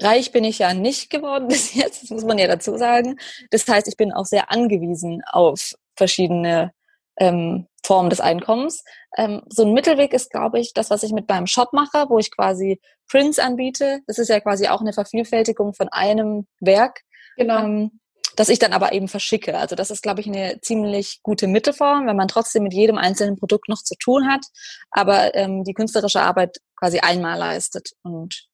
[0.00, 3.16] reich bin ich ja nicht geworden bis jetzt, das muss man ja dazu sagen.
[3.50, 6.72] Das heißt, ich bin auch sehr angewiesen auf verschiedene
[7.18, 8.84] ähm, Formen des Einkommens.
[9.16, 12.18] Ähm, so ein Mittelweg ist, glaube ich, das, was ich mit meinem Shop mache, wo
[12.18, 14.00] ich quasi Prints anbiete.
[14.06, 17.00] Das ist ja quasi auch eine Vervielfältigung von einem Werk.
[17.36, 17.64] Genau.
[17.64, 18.00] Ähm,
[18.36, 19.58] das ich dann aber eben verschicke.
[19.58, 23.36] Also das ist, glaube ich, eine ziemlich gute Mittelform, wenn man trotzdem mit jedem einzelnen
[23.36, 24.46] Produkt noch zu tun hat,
[24.90, 27.90] aber ähm, die künstlerische Arbeit quasi einmal leistet.
[28.02, 28.46] Und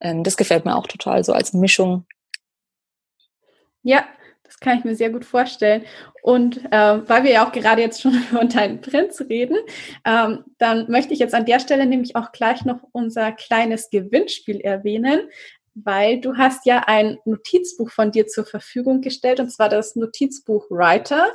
[0.00, 2.06] ähm, das gefällt mir auch total so als Mischung.
[3.82, 4.04] Ja,
[4.42, 5.84] das kann ich mir sehr gut vorstellen.
[6.22, 9.56] Und äh, weil wir ja auch gerade jetzt schon über deinen Prinz reden,
[10.04, 14.60] ähm, dann möchte ich jetzt an der Stelle nämlich auch gleich noch unser kleines Gewinnspiel
[14.60, 15.28] erwähnen
[15.76, 20.70] weil du hast ja ein Notizbuch von dir zur Verfügung gestellt, und zwar das Notizbuch
[20.70, 21.32] Writer.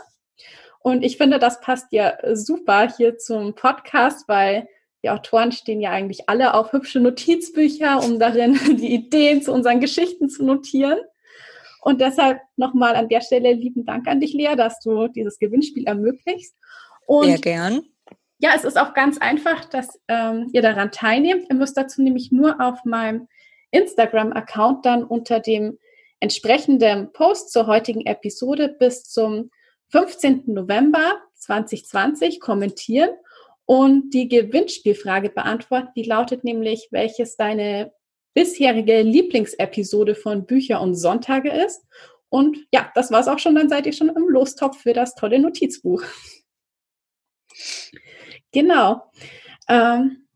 [0.80, 4.68] Und ich finde, das passt ja super hier zum Podcast, weil
[5.04, 9.80] die Autoren stehen ja eigentlich alle auf hübsche Notizbücher, um darin die Ideen zu unseren
[9.80, 11.00] Geschichten zu notieren.
[11.82, 15.86] Und deshalb nochmal an der Stelle lieben Dank an dich, Lea, dass du dieses Gewinnspiel
[15.86, 16.56] ermöglichst.
[17.06, 17.82] Und Sehr gern.
[18.40, 21.48] Ja, es ist auch ganz einfach, dass ähm, ihr daran teilnehmt.
[21.50, 23.28] Ihr müsst dazu nämlich nur auf meinem
[23.72, 25.78] Instagram-Account dann unter dem
[26.20, 29.52] entsprechenden Post zur heutigen Episode bis zum
[29.90, 30.44] 15.
[30.46, 33.10] November 2020 kommentieren
[33.66, 35.90] und die Gewinnspielfrage beantworten.
[35.96, 37.92] Die lautet nämlich, welches deine
[38.34, 41.86] bisherige Lieblingsepisode von Bücher und Sonntage ist.
[42.30, 45.16] Und ja, das war es auch schon, dann seid ihr schon im Lostopf für das
[45.16, 46.04] tolle Notizbuch.
[48.54, 49.02] Genau.
[49.70, 50.28] Ähm,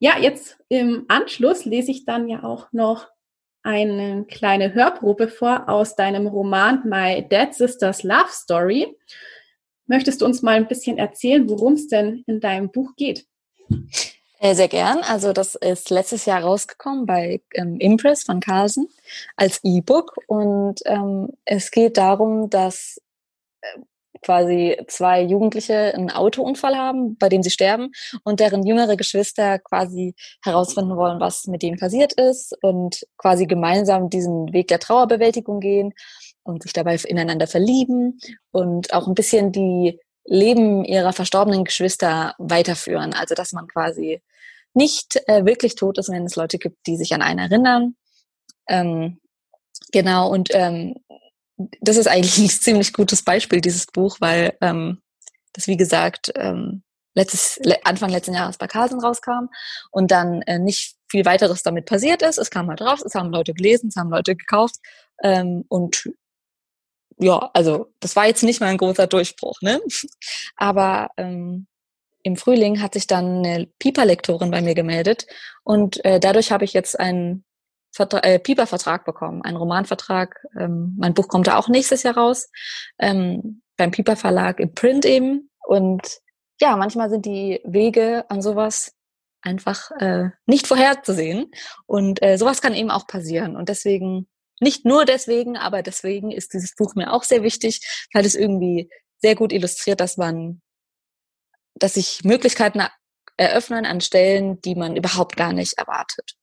[0.00, 3.06] ja, jetzt im Anschluss lese ich dann ja auch noch
[3.62, 8.96] eine kleine Hörprobe vor aus deinem Roman My Dead Sister's Love Story.
[9.86, 13.26] Möchtest du uns mal ein bisschen erzählen, worum es denn in deinem Buch geht?
[14.38, 15.00] Äh, sehr gern.
[15.02, 18.88] Also das ist letztes Jahr rausgekommen bei ähm, Impress von Carlsen
[19.36, 23.02] als E-Book und ähm, es geht darum, dass
[23.60, 23.80] äh,
[24.22, 27.90] quasi zwei Jugendliche einen Autounfall haben, bei dem sie sterben
[28.24, 34.10] und deren jüngere Geschwister quasi herausfinden wollen, was mit denen passiert ist und quasi gemeinsam
[34.10, 35.92] diesen Weg der Trauerbewältigung gehen
[36.42, 38.18] und sich dabei ineinander verlieben
[38.50, 43.14] und auch ein bisschen die Leben ihrer verstorbenen Geschwister weiterführen.
[43.14, 44.22] Also dass man quasi
[44.74, 47.96] nicht äh, wirklich tot ist, wenn es Leute gibt, die sich an einen erinnern.
[48.68, 49.20] Ähm,
[49.92, 50.94] genau, und ähm,
[51.80, 55.00] das ist eigentlich ein ziemlich gutes Beispiel, dieses Buch, weil ähm,
[55.52, 56.82] das, wie gesagt, ähm,
[57.14, 59.48] letztes, Anfang letzten Jahres bei Carlsen rauskam
[59.90, 62.38] und dann äh, nicht viel weiteres damit passiert ist.
[62.38, 64.76] Es kam halt raus, es haben Leute gelesen, es haben Leute gekauft
[65.22, 66.08] ähm, und
[67.22, 69.80] ja, also das war jetzt nicht mal ein großer Durchbruch, ne?
[70.56, 71.66] Aber ähm,
[72.22, 75.26] im Frühling hat sich dann eine Piper-Lektorin bei mir gemeldet
[75.62, 77.44] und äh, dadurch habe ich jetzt einen
[77.92, 80.36] Vertra äh, Piper-Vertrag bekommen, einen Romanvertrag.
[80.58, 82.48] Ähm, mein Buch kommt da auch nächstes Jahr raus,
[82.98, 85.50] ähm, beim Piper Verlag im Print eben.
[85.66, 86.02] Und
[86.60, 88.92] ja, manchmal sind die Wege an sowas
[89.42, 91.50] einfach äh, nicht vorherzusehen.
[91.86, 93.56] Und äh, sowas kann eben auch passieren.
[93.56, 94.28] Und deswegen,
[94.60, 97.80] nicht nur deswegen, aber deswegen ist dieses Buch mir auch sehr wichtig,
[98.12, 100.60] weil es irgendwie sehr gut illustriert, dass man,
[101.74, 102.82] dass sich Möglichkeiten
[103.36, 106.36] eröffnen an Stellen, die man überhaupt gar nicht erwartet.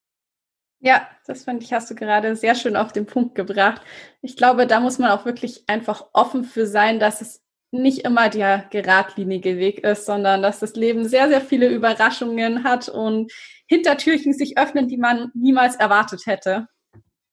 [0.88, 3.82] Ja, das finde ich, hast du gerade sehr schön auf den Punkt gebracht.
[4.22, 8.30] Ich glaube, da muss man auch wirklich einfach offen für sein, dass es nicht immer
[8.30, 13.34] der geradlinige Weg ist, sondern dass das Leben sehr, sehr viele Überraschungen hat und
[13.68, 16.70] Hintertürchen sich öffnen, die man niemals erwartet hätte.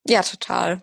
[0.05, 0.83] Ja, total.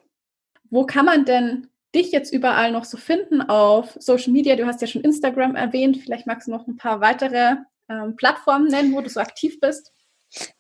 [0.69, 4.55] Wo kann man denn dich jetzt überall noch so finden auf Social Media?
[4.55, 5.97] Du hast ja schon Instagram erwähnt.
[5.97, 7.57] Vielleicht magst du noch ein paar weitere
[7.89, 9.91] ähm, Plattformen nennen, wo du so aktiv bist.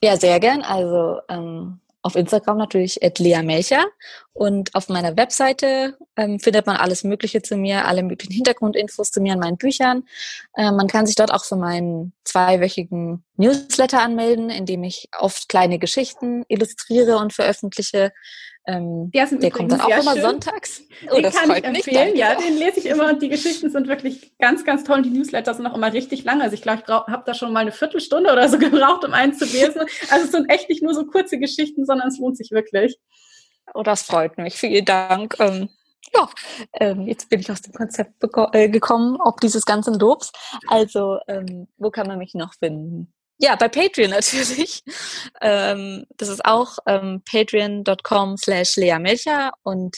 [0.03, 0.61] Ja, sehr gern.
[0.63, 3.85] Also ähm, auf Instagram natürlich Lea Melcher
[4.33, 9.21] und auf meiner Webseite ähm, findet man alles Mögliche zu mir, alle möglichen Hintergrundinfos zu
[9.21, 10.03] mir an meinen Büchern.
[10.55, 15.49] Äh, man kann sich dort auch für meinen zweiwöchigen Newsletter anmelden, in dem ich oft
[15.49, 18.11] kleine Geschichten illustriere und veröffentliche.
[18.67, 20.21] Ähm, der, der kommt dann auch immer schön.
[20.21, 20.83] sonntags.
[21.09, 22.11] Oh, den das kann ich empfehlen.
[22.11, 24.97] Mich, ja, den lese ich immer und die Geschichten sind wirklich ganz, ganz toll.
[24.97, 26.41] Und die Newsletter sind auch immer richtig lang.
[26.41, 29.33] Also ich glaube, ich habe da schon mal eine Viertelstunde oder so gebraucht, um einen
[29.33, 29.81] zu lesen.
[30.09, 32.97] Also es sind echt nicht nur so kurze Geschichten, sondern es lohnt sich wirklich.
[33.73, 34.55] Oh, das freut mich.
[34.55, 35.35] Vielen Dank.
[35.39, 35.69] Ähm,
[36.13, 36.29] ja,
[36.73, 40.31] ähm, jetzt bin ich aus dem Konzept äh, gekommen, ob dieses ganzen Lobs.
[40.67, 43.13] Also, ähm, wo kann man mich noch finden?
[43.41, 44.83] Ja, bei Patreon natürlich.
[45.41, 49.97] Ähm, das ist auch ähm, patreon.com slash Lea Melcher und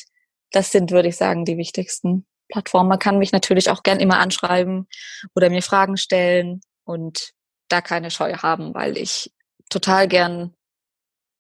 [0.51, 2.89] das sind, würde ich sagen, die wichtigsten Plattformen.
[2.89, 4.88] Man kann mich natürlich auch gern immer anschreiben
[5.36, 7.32] oder mir Fragen stellen und
[7.69, 9.32] da keine Scheu haben, weil ich
[9.69, 10.56] total gern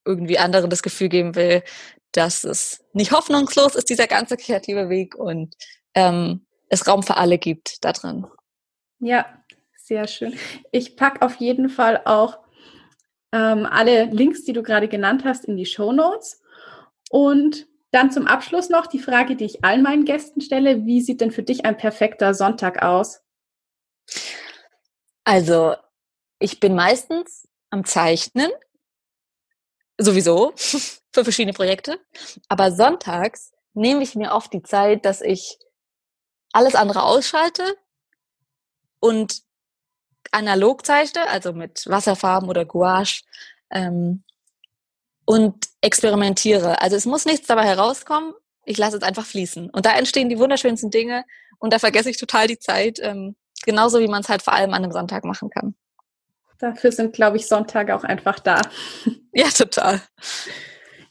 [0.05, 1.63] irgendwie anderen das Gefühl geben will,
[2.11, 5.55] dass es nicht hoffnungslos ist, dieser ganze kreative Weg und
[5.93, 8.25] ähm, es Raum für alle gibt da drin.
[8.99, 9.25] Ja,
[9.85, 10.37] sehr schön.
[10.71, 12.39] Ich packe auf jeden Fall auch
[13.33, 16.41] ähm, alle Links, die du gerade genannt hast, in die Show Notes.
[17.09, 20.85] Und dann zum Abschluss noch die Frage, die ich allen meinen Gästen stelle.
[20.85, 23.21] Wie sieht denn für dich ein perfekter Sonntag aus?
[25.25, 25.75] Also,
[26.39, 28.51] ich bin meistens am Zeichnen.
[29.99, 30.53] Sowieso.
[31.13, 31.99] für verschiedene Projekte.
[32.49, 35.59] Aber sonntags nehme ich mir oft die Zeit, dass ich
[36.51, 37.77] alles andere ausschalte
[38.99, 39.43] und
[40.33, 43.23] analog zeichne, also mit Wasserfarben oder Gouache
[43.71, 44.23] ähm,
[45.25, 46.81] und experimentiere.
[46.81, 48.33] Also es muss nichts dabei herauskommen,
[48.65, 49.69] ich lasse es einfach fließen.
[49.69, 51.25] Und da entstehen die wunderschönsten Dinge
[51.59, 54.73] und da vergesse ich total die Zeit, ähm, genauso wie man es halt vor allem
[54.73, 55.75] an einem Sonntag machen kann.
[56.59, 58.61] Dafür sind, glaube ich, Sonntage auch einfach da.
[59.35, 59.99] Ja, total.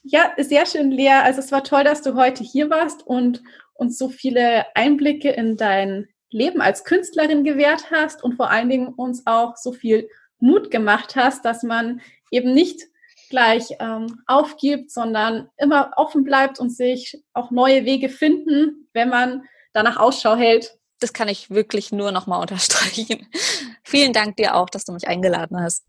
[0.04, 1.22] Ja, sehr schön, Lea.
[1.24, 3.42] Also es war toll, dass du heute hier warst und
[3.74, 8.88] uns so viele Einblicke in dein Leben als Künstlerin gewährt hast und vor allen Dingen
[8.88, 12.82] uns auch so viel Mut gemacht hast, dass man eben nicht
[13.30, 19.44] gleich ähm, aufgibt, sondern immer offen bleibt und sich auch neue Wege finden, wenn man
[19.72, 20.76] danach Ausschau hält.
[21.00, 23.26] Das kann ich wirklich nur nochmal unterstreichen.
[23.84, 25.84] Vielen Dank dir auch, dass du mich eingeladen hast.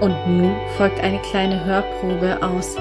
[0.00, 2.76] Und nun folgt eine kleine Hörprobe aus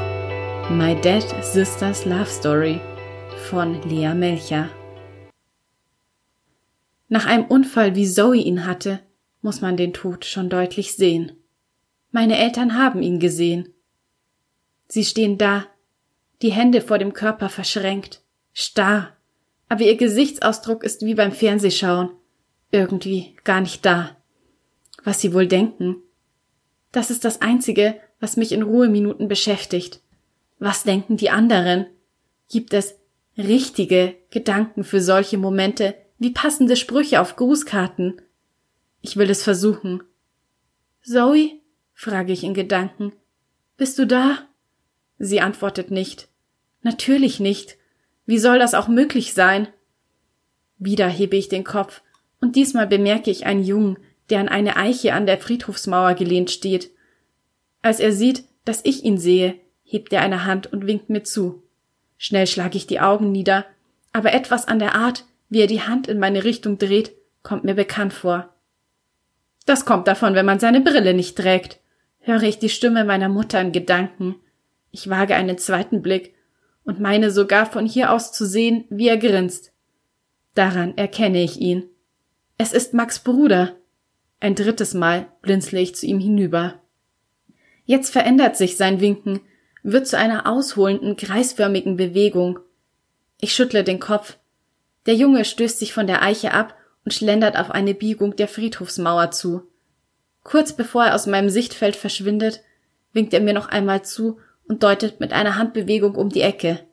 [0.70, 2.80] My Dead Sister's Love Story
[3.50, 4.70] von Lea Melcher.
[7.10, 9.00] Nach einem Unfall, wie Zoe ihn hatte,
[9.41, 11.32] muss man den Tod schon deutlich sehen.
[12.12, 13.74] Meine Eltern haben ihn gesehen.
[14.88, 15.65] Sie stehen da,
[16.41, 18.22] die Hände vor dem Körper verschränkt,
[18.54, 19.15] starr,
[19.70, 22.10] aber ihr Gesichtsausdruck ist wie beim Fernsehschauen,
[22.72, 24.17] irgendwie gar nicht da.
[25.04, 25.98] Was sie wohl denken,
[26.91, 30.02] das ist das Einzige, was mich in Ruheminuten beschäftigt.
[30.60, 31.86] Was denken die anderen?
[32.50, 32.96] Gibt es
[33.38, 38.21] richtige Gedanken für solche Momente wie passende Sprüche auf Grußkarten?
[39.01, 40.03] Ich will es versuchen.
[41.03, 41.60] Zoe?
[41.93, 43.13] frage ich in Gedanken.
[43.77, 44.39] Bist du da?
[45.19, 46.27] Sie antwortet nicht.
[46.82, 47.77] Natürlich nicht.
[48.25, 49.67] Wie soll das auch möglich sein?
[50.80, 52.01] Wieder hebe ich den Kopf,
[52.39, 53.97] und diesmal bemerke ich einen Jungen,
[54.30, 56.91] der an eine Eiche an der Friedhofsmauer gelehnt steht.
[57.82, 61.63] Als er sieht, dass ich ihn sehe, hebt er eine Hand und winkt mir zu.
[62.17, 63.65] Schnell schlage ich die Augen nieder,
[64.12, 67.75] aber etwas an der Art, wie er die Hand in meine Richtung dreht, kommt mir
[67.75, 68.53] bekannt vor.
[69.65, 71.79] Das kommt davon, wenn man seine Brille nicht trägt,
[72.19, 74.36] höre ich die Stimme meiner Mutter in Gedanken.
[74.91, 76.33] Ich wage einen zweiten Blick
[76.83, 79.71] und meine sogar von hier aus zu sehen, wie er grinst.
[80.55, 81.83] Daran erkenne ich ihn.
[82.57, 83.75] Es ist Max Bruder.
[84.39, 86.81] Ein drittes Mal blinzle ich zu ihm hinüber.
[87.86, 89.41] Jetzt verändert sich sein Winken,
[89.83, 92.60] wird zu einer ausholenden, kreisförmigen Bewegung.
[93.39, 94.38] Ich schüttle den Kopf.
[95.08, 99.32] Der Junge stößt sich von der Eiche ab und schlendert auf eine Biegung der Friedhofsmauer
[99.32, 99.63] zu.
[100.43, 102.62] Kurz bevor er aus meinem Sichtfeld verschwindet,
[103.13, 106.86] winkt er mir noch einmal zu und deutet mit einer Handbewegung um die Ecke.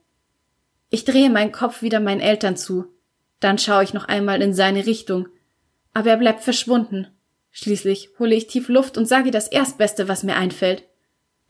[0.90, 2.87] Ich drehe meinen Kopf wieder meinen Eltern zu.
[3.40, 5.29] Dann schaue ich noch einmal in seine Richtung.
[5.92, 7.09] Aber er bleibt verschwunden.
[7.50, 10.85] Schließlich hole ich tief Luft und sage das Erstbeste, was mir einfällt.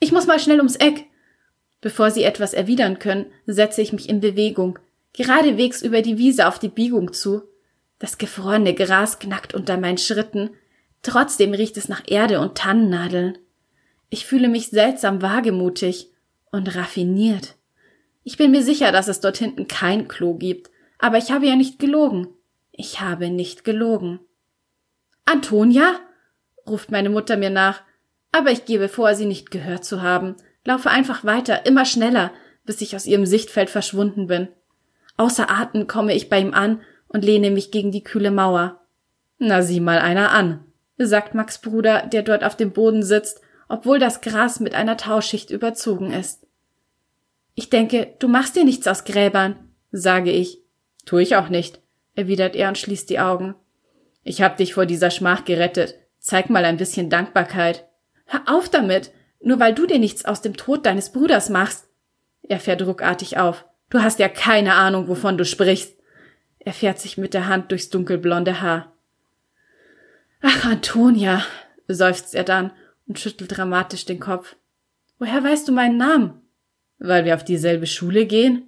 [0.01, 1.05] Ich muss mal schnell ums Eck.
[1.83, 4.79] Bevor sie etwas erwidern können, setze ich mich in Bewegung,
[5.15, 7.43] geradewegs über die Wiese auf die Biegung zu.
[7.99, 10.51] Das gefrorene Gras knackt unter meinen Schritten,
[11.03, 13.39] trotzdem riecht es nach Erde und Tannennadeln.
[14.11, 16.11] Ich fühle mich seltsam wagemutig
[16.51, 17.57] und raffiniert.
[18.25, 21.57] Ich bin mir sicher, dass es dort hinten kein Klo gibt, aber ich habe ja
[21.57, 22.29] nicht gelogen.
[22.73, 24.21] Ich habe nicht gelogen.
[25.25, 26.01] Antonia?
[26.67, 27.83] ruft meine Mutter mir nach,
[28.33, 30.35] aber ich gebe vor, sie nicht gehört zu haben,
[30.65, 32.33] laufe einfach weiter, immer schneller,
[32.65, 34.49] bis ich aus ihrem Sichtfeld verschwunden bin.
[35.17, 38.81] Außer Atem komme ich bei ihm an und lehne mich gegen die kühle Mauer.
[39.39, 40.65] Na sieh mal einer an,
[40.99, 45.51] sagt Max Bruder, der dort auf dem Boden sitzt, obwohl das Gras mit einer Tauschicht
[45.51, 46.47] überzogen ist.
[47.55, 49.57] Ich denke, du machst dir nichts aus Gräbern,
[49.93, 50.61] sage ich.
[51.07, 51.81] Tu ich auch nicht,
[52.15, 53.55] erwidert er und schließt die Augen.
[54.25, 55.97] Ich hab dich vor dieser Schmach gerettet.
[56.19, 57.87] Zeig mal ein bisschen Dankbarkeit.
[58.25, 61.87] Hör auf damit, nur weil du dir nichts aus dem Tod deines Bruders machst.
[62.43, 63.67] Er fährt ruckartig auf.
[63.95, 65.97] Du hast ja keine Ahnung, wovon du sprichst.
[66.59, 68.93] Er fährt sich mit der Hand durchs dunkelblonde Haar.
[70.43, 71.45] Ach, Antonia,
[71.87, 72.73] seufzt er dann
[73.07, 74.57] und schüttelt dramatisch den Kopf.
[75.21, 76.43] Woher weißt du meinen Namen?
[76.99, 78.65] Weil wir auf dieselbe Schule gehen?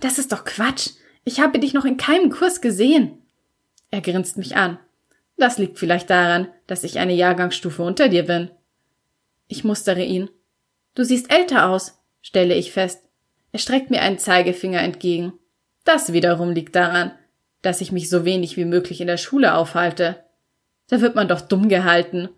[0.00, 0.92] Das ist doch Quatsch.
[1.24, 3.18] Ich habe dich noch in keinem Kurs gesehen.
[3.90, 4.78] Er grinst mich an.
[5.36, 8.50] Das liegt vielleicht daran, dass ich eine Jahrgangsstufe unter dir bin.
[9.48, 10.30] Ich mustere ihn.
[10.94, 13.03] Du siehst älter aus, stelle ich fest.
[13.54, 15.32] Er streckt mir einen Zeigefinger entgegen.
[15.84, 17.12] Das wiederum liegt daran,
[17.62, 20.24] dass ich mich so wenig wie möglich in der Schule aufhalte.
[20.88, 22.30] Da wird man doch dumm gehalten.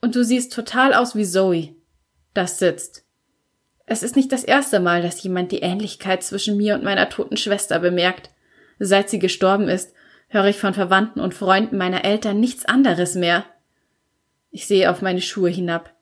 [0.00, 1.76] Und du siehst total aus wie Zoe.
[2.34, 3.04] Das sitzt.
[3.86, 7.36] Es ist nicht das erste Mal, dass jemand die Ähnlichkeit zwischen mir und meiner toten
[7.36, 8.30] Schwester bemerkt.
[8.80, 9.94] Seit sie gestorben ist,
[10.26, 13.44] höre ich von Verwandten und Freunden meiner Eltern nichts anderes mehr.
[14.50, 15.94] Ich sehe auf meine Schuhe hinab.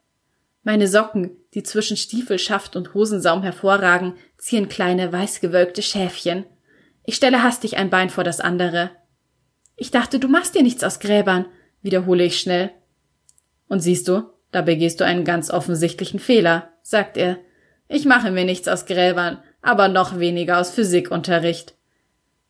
[0.62, 6.44] Meine Socken, die zwischen Stiefelschaft und Hosensaum hervorragen, ziehen kleine weißgewölkte Schäfchen.
[7.06, 8.90] Ich stelle hastig ein Bein vor das andere.
[9.74, 11.46] Ich dachte, du machst dir nichts aus Gräbern,
[11.80, 12.72] wiederhole ich schnell.
[13.68, 17.38] Und siehst du, da begehst du einen ganz offensichtlichen Fehler, sagt er.
[17.88, 21.74] Ich mache mir nichts aus Gräbern, aber noch weniger aus Physikunterricht.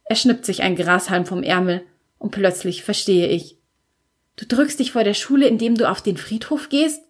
[0.06, 1.82] Er schnippt sich ein Grashalm vom Ärmel,
[2.18, 3.56] und plötzlich verstehe ich.
[4.34, 7.02] Du drückst dich vor der Schule, indem du auf den Friedhof gehst?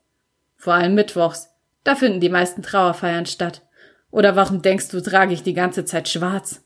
[0.56, 1.55] Vor allem mittwochs.
[1.86, 3.62] Da finden die meisten Trauerfeiern statt.
[4.10, 6.64] Oder warum denkst du, trage ich die ganze Zeit schwarz?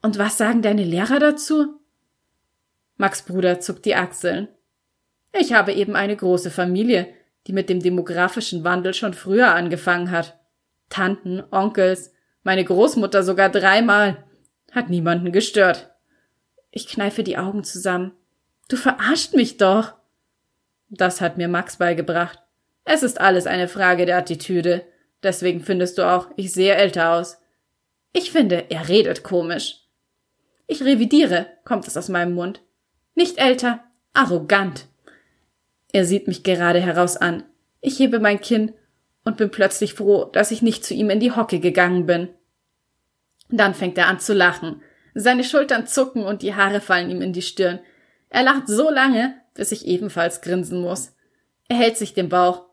[0.00, 1.80] Und was sagen deine Lehrer dazu?
[2.98, 4.46] Max Bruder zuckt die Achseln.
[5.32, 7.08] Ich habe eben eine große Familie,
[7.48, 10.38] die mit dem demografischen Wandel schon früher angefangen hat.
[10.88, 12.12] Tanten, Onkels,
[12.44, 14.22] meine Großmutter sogar dreimal.
[14.70, 15.90] Hat niemanden gestört.
[16.70, 18.12] Ich kneife die Augen zusammen.
[18.68, 19.94] Du verarscht mich doch.
[20.90, 22.45] Das hat mir Max beigebracht.
[22.86, 24.86] Es ist alles eine Frage der Attitüde.
[25.22, 27.38] Deswegen findest du auch, ich sehe älter aus.
[28.12, 29.82] Ich finde, er redet komisch.
[30.68, 32.62] Ich revidiere, kommt es aus meinem Mund.
[33.14, 33.84] Nicht älter,
[34.14, 34.86] arrogant.
[35.92, 37.42] Er sieht mich gerade heraus an.
[37.80, 38.72] Ich hebe mein Kinn
[39.24, 42.28] und bin plötzlich froh, dass ich nicht zu ihm in die Hocke gegangen bin.
[43.48, 44.80] Dann fängt er an zu lachen.
[45.14, 47.80] Seine Schultern zucken und die Haare fallen ihm in die Stirn.
[48.28, 51.16] Er lacht so lange, bis ich ebenfalls grinsen muss.
[51.68, 52.65] Er hält sich den Bauch.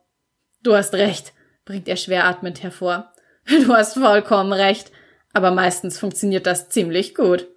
[0.63, 1.33] Du hast recht,
[1.65, 3.13] bringt er schweratmend hervor.
[3.45, 4.91] Du hast vollkommen recht,
[5.33, 7.47] aber meistens funktioniert das ziemlich gut.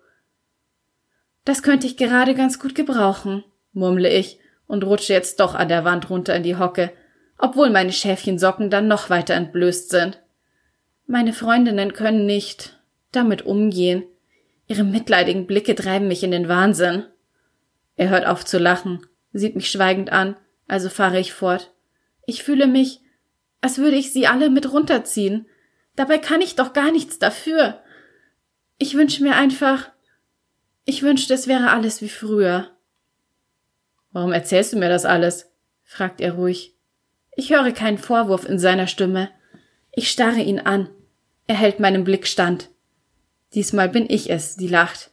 [1.45, 5.85] Das könnte ich gerade ganz gut gebrauchen, murmle ich und rutsche jetzt doch an der
[5.85, 6.91] Wand runter in die Hocke,
[7.39, 10.21] obwohl meine Schäfchensocken dann noch weiter entblößt sind.
[11.07, 12.81] Meine Freundinnen können nicht
[13.13, 14.03] damit umgehen.
[14.67, 17.05] Ihre mitleidigen Blicke treiben mich in den Wahnsinn.
[17.95, 20.37] Er hört auf zu lachen, sieht mich schweigend an,
[20.67, 21.73] also fahre ich fort.
[22.27, 23.01] Ich fühle mich,
[23.61, 25.47] als würde ich sie alle mit runterziehen.
[25.95, 27.81] Dabei kann ich doch gar nichts dafür.
[28.79, 29.91] Ich wünsche mir einfach,
[30.85, 32.71] ich wünschte, es wäre alles wie früher.
[34.13, 35.51] Warum erzählst du mir das alles?
[35.83, 36.75] fragt er ruhig.
[37.35, 39.31] Ich höre keinen Vorwurf in seiner Stimme.
[39.93, 40.89] Ich starre ihn an.
[41.47, 42.71] Er hält meinem Blick stand.
[43.55, 45.11] Diesmal bin ich es, die lacht.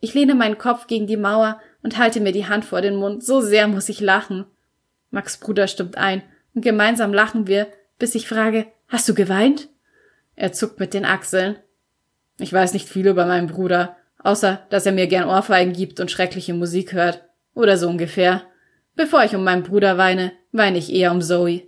[0.00, 3.24] Ich lehne meinen Kopf gegen die Mauer und halte mir die Hand vor den Mund,
[3.24, 4.46] so sehr muss ich lachen.
[5.10, 6.22] Max Bruder stimmt ein,
[6.58, 7.68] und gemeinsam lachen wir,
[8.00, 9.68] bis ich frage, hast du geweint?
[10.34, 11.54] Er zuckt mit den Achseln.
[12.40, 16.10] Ich weiß nicht viel über meinen Bruder, außer dass er mir gern Ohrfeigen gibt und
[16.10, 17.22] schreckliche Musik hört.
[17.54, 18.42] Oder so ungefähr.
[18.96, 21.62] Bevor ich um meinen Bruder weine, weine ich eher um Zoe.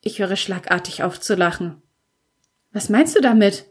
[0.00, 1.82] Ich höre schlagartig auf zu lachen.
[2.72, 3.66] Was meinst du damit?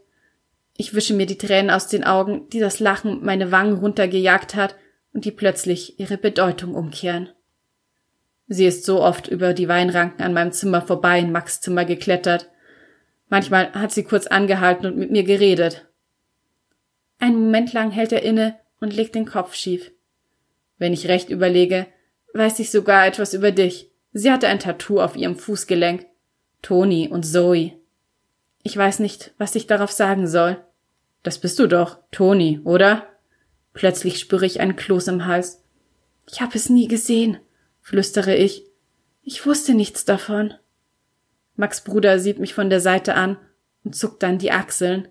[0.78, 4.76] Ich wische mir die Tränen aus den Augen, die das Lachen meine Wangen runtergejagt hat
[5.14, 7.30] und die plötzlich ihre Bedeutung umkehren.
[8.48, 12.50] Sie ist so oft über die Weinranken an meinem Zimmer vorbei in Max Zimmer geklettert.
[13.30, 15.88] Manchmal hat sie kurz angehalten und mit mir geredet.
[17.18, 19.92] Einen Moment lang hält er inne und legt den Kopf schief.
[20.78, 21.88] Wenn ich recht überlege,
[22.34, 23.90] weiß ich sogar etwas über dich.
[24.14, 26.06] Sie hatte ein Tattoo auf ihrem Fußgelenk.
[26.62, 27.74] Toni und Zoe.
[28.64, 30.58] Ich weiß nicht, was ich darauf sagen soll.
[31.24, 33.08] Das bist du doch, Toni, oder?
[33.74, 35.64] Plötzlich spüre ich einen Kloß im Hals.
[36.30, 37.40] Ich habe es nie gesehen
[37.86, 38.66] flüstere ich.
[39.22, 40.56] Ich wusste nichts davon.
[41.56, 43.38] Max Bruder sieht mich von der Seite an
[43.84, 45.08] und zuckt dann die Achseln.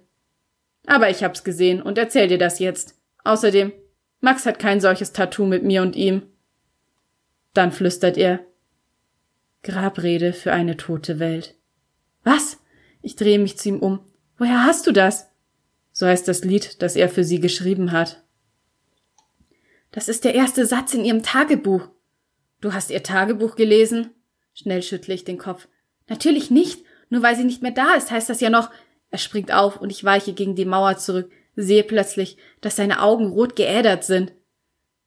[0.84, 2.96] Aber ich hab's gesehen und erzähl dir das jetzt.
[3.22, 3.72] Außerdem,
[4.20, 6.22] Max hat kein solches Tattoo mit mir und ihm.
[7.52, 8.40] Dann flüstert er.
[9.62, 11.54] Grabrede für eine tote Welt.
[12.24, 12.58] Was?
[13.02, 14.00] Ich drehe mich zu ihm um.
[14.36, 15.30] Woher hast du das?
[15.92, 18.24] So heißt das Lied, das er für sie geschrieben hat.
[19.92, 21.93] Das ist der erste Satz in ihrem Tagebuch.
[22.64, 24.14] Du hast ihr Tagebuch gelesen?
[24.54, 25.68] Schnell schüttle ich den Kopf.
[26.08, 26.82] Natürlich nicht.
[27.10, 28.70] Nur weil sie nicht mehr da ist, heißt das ja noch,
[29.10, 33.26] Er springt auf und ich weiche gegen die Mauer zurück, sehe plötzlich, dass seine Augen
[33.26, 34.32] rot geädert sind.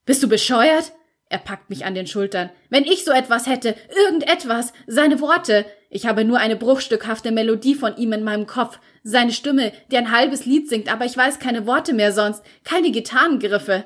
[0.06, 0.92] Bist du bescheuert?
[1.30, 2.50] Er packt mich an den Schultern.
[2.70, 3.74] Wenn ich so etwas hätte,
[4.06, 5.66] irgendetwas, seine Worte.
[5.90, 8.78] Ich habe nur eine bruchstückhafte Melodie von ihm in meinem Kopf.
[9.02, 12.92] Seine Stimme, die ein halbes Lied singt, aber ich weiß keine Worte mehr sonst, keine
[12.92, 13.84] Gitarrengriffe.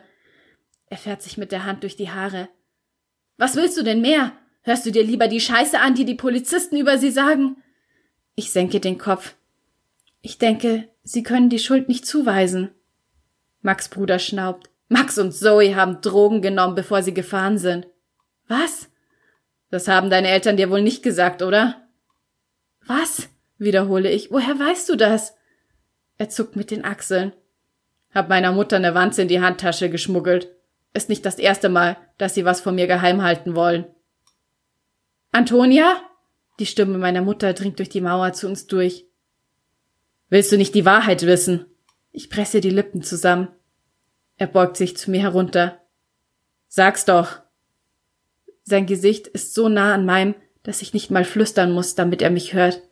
[0.90, 2.50] Er fährt sich mit der Hand durch die Haare.
[3.43, 4.30] Was willst du denn mehr?
[4.61, 7.57] Hörst du dir lieber die Scheiße an, die die Polizisten über sie sagen?
[8.36, 9.34] Ich senke den Kopf.
[10.20, 12.70] Ich denke, sie können die Schuld nicht zuweisen.
[13.61, 14.70] Max Bruder schnaubt.
[14.88, 17.88] Max und Zoe haben Drogen genommen, bevor sie gefahren sind.
[18.47, 18.88] Was?
[19.70, 21.82] Das haben deine Eltern dir wohl nicht gesagt, oder?
[22.86, 23.28] Was?
[23.59, 24.30] wiederhole ich.
[24.30, 25.34] Woher weißt du das?
[26.16, 27.32] Er zuckt mit den Achseln.
[28.14, 30.55] Hab meiner Mutter eine Wanze in die Handtasche geschmuggelt.
[30.95, 33.86] Ist nicht das erste Mal, dass sie was von mir geheim halten wollen.
[35.30, 36.03] Antonia?
[36.59, 39.07] Die Stimme meiner Mutter dringt durch die Mauer zu uns durch.
[40.28, 41.66] Willst du nicht die Wahrheit wissen?
[42.11, 43.49] Ich presse die Lippen zusammen.
[44.36, 45.80] Er beugt sich zu mir herunter.
[46.68, 47.40] Sag's doch.
[48.64, 52.30] Sein Gesicht ist so nah an meinem, dass ich nicht mal flüstern muss, damit er
[52.30, 52.82] mich hört.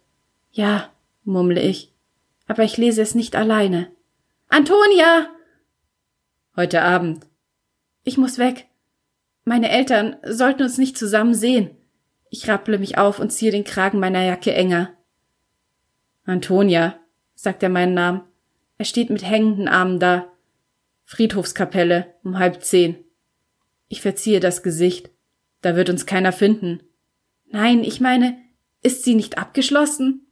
[0.50, 0.90] Ja,
[1.24, 1.94] murmle ich,
[2.46, 3.90] aber ich lese es nicht alleine.
[4.48, 5.28] Antonia!
[6.56, 7.29] Heute Abend.
[8.02, 8.66] Ich muss weg.
[9.44, 11.70] Meine Eltern sollten uns nicht zusammen sehen.
[12.30, 14.94] Ich rapple mich auf und ziehe den Kragen meiner Jacke enger.
[16.24, 16.98] Antonia,
[17.34, 18.22] sagt er meinen Namen.
[18.78, 20.30] Er steht mit hängenden Armen da.
[21.04, 23.04] Friedhofskapelle um halb zehn.
[23.88, 25.10] Ich verziehe das Gesicht.
[25.60, 26.80] Da wird uns keiner finden.
[27.46, 28.38] Nein, ich meine,
[28.82, 30.26] ist sie nicht abgeschlossen?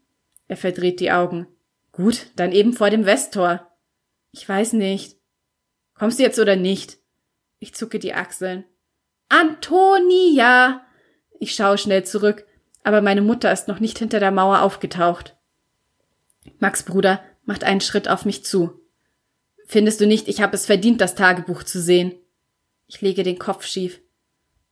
[0.46, 1.48] Er verdreht die Augen.
[1.92, 3.68] Gut, dann eben vor dem Westtor.
[4.30, 5.16] Ich weiß nicht.
[5.94, 6.97] Kommst du jetzt oder nicht?
[7.58, 8.64] Ich zucke die Achseln.
[9.28, 10.86] Antonia!
[11.40, 12.46] Ich schaue schnell zurück,
[12.82, 15.36] aber meine Mutter ist noch nicht hinter der Mauer aufgetaucht.
[16.58, 18.80] Max Bruder macht einen Schritt auf mich zu.
[19.66, 22.14] Findest du nicht, ich habe es verdient, das Tagebuch zu sehen?
[22.86, 24.00] Ich lege den Kopf schief.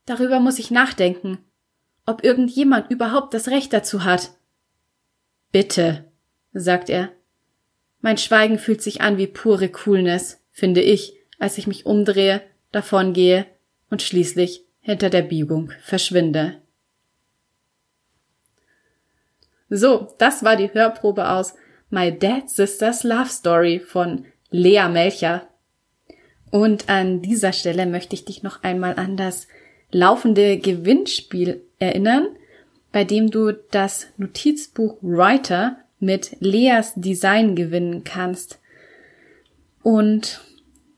[0.06, 1.38] Darüber muss ich nachdenken,
[2.06, 4.32] ob irgendjemand überhaupt das Recht dazu hat.
[5.52, 6.04] Bitte,
[6.52, 7.12] sagt er.
[8.00, 12.42] Mein Schweigen fühlt sich an wie pure Coolness, finde ich, als ich mich umdrehe,
[12.72, 13.46] davongehe
[13.90, 16.60] und schließlich hinter der Biegung verschwinde.
[19.68, 21.54] So, das war die Hörprobe aus
[21.90, 25.48] My Dad's Sister's Love Story von Lea Melcher.
[26.50, 29.48] Und an dieser Stelle möchte ich dich noch einmal an das
[29.90, 32.28] laufende Gewinnspiel erinnern,
[32.92, 38.60] bei dem du das Notizbuch Writer mit Leas Design gewinnen kannst.
[39.82, 40.40] Und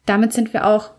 [0.07, 0.91] damit sind wir auch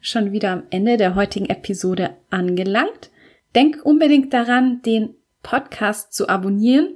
[0.00, 3.10] schon wieder am Ende der heutigen Episode angelangt.
[3.54, 6.94] Denk unbedingt daran, den Podcast zu abonnieren,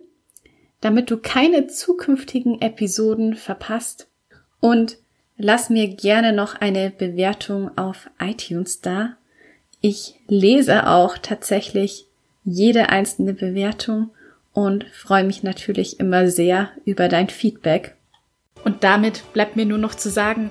[0.81, 4.09] damit du keine zukünftigen Episoden verpasst.
[4.61, 4.99] Und
[5.37, 9.17] lass mir gerne noch eine Bewertung auf iTunes da.
[9.81, 12.07] Ich lese auch tatsächlich
[12.45, 14.11] jede einzelne Bewertung
[14.53, 17.97] und freue mich natürlich immer sehr über dein Feedback.
[18.65, 20.51] Und damit bleibt mir nur noch zu sagen,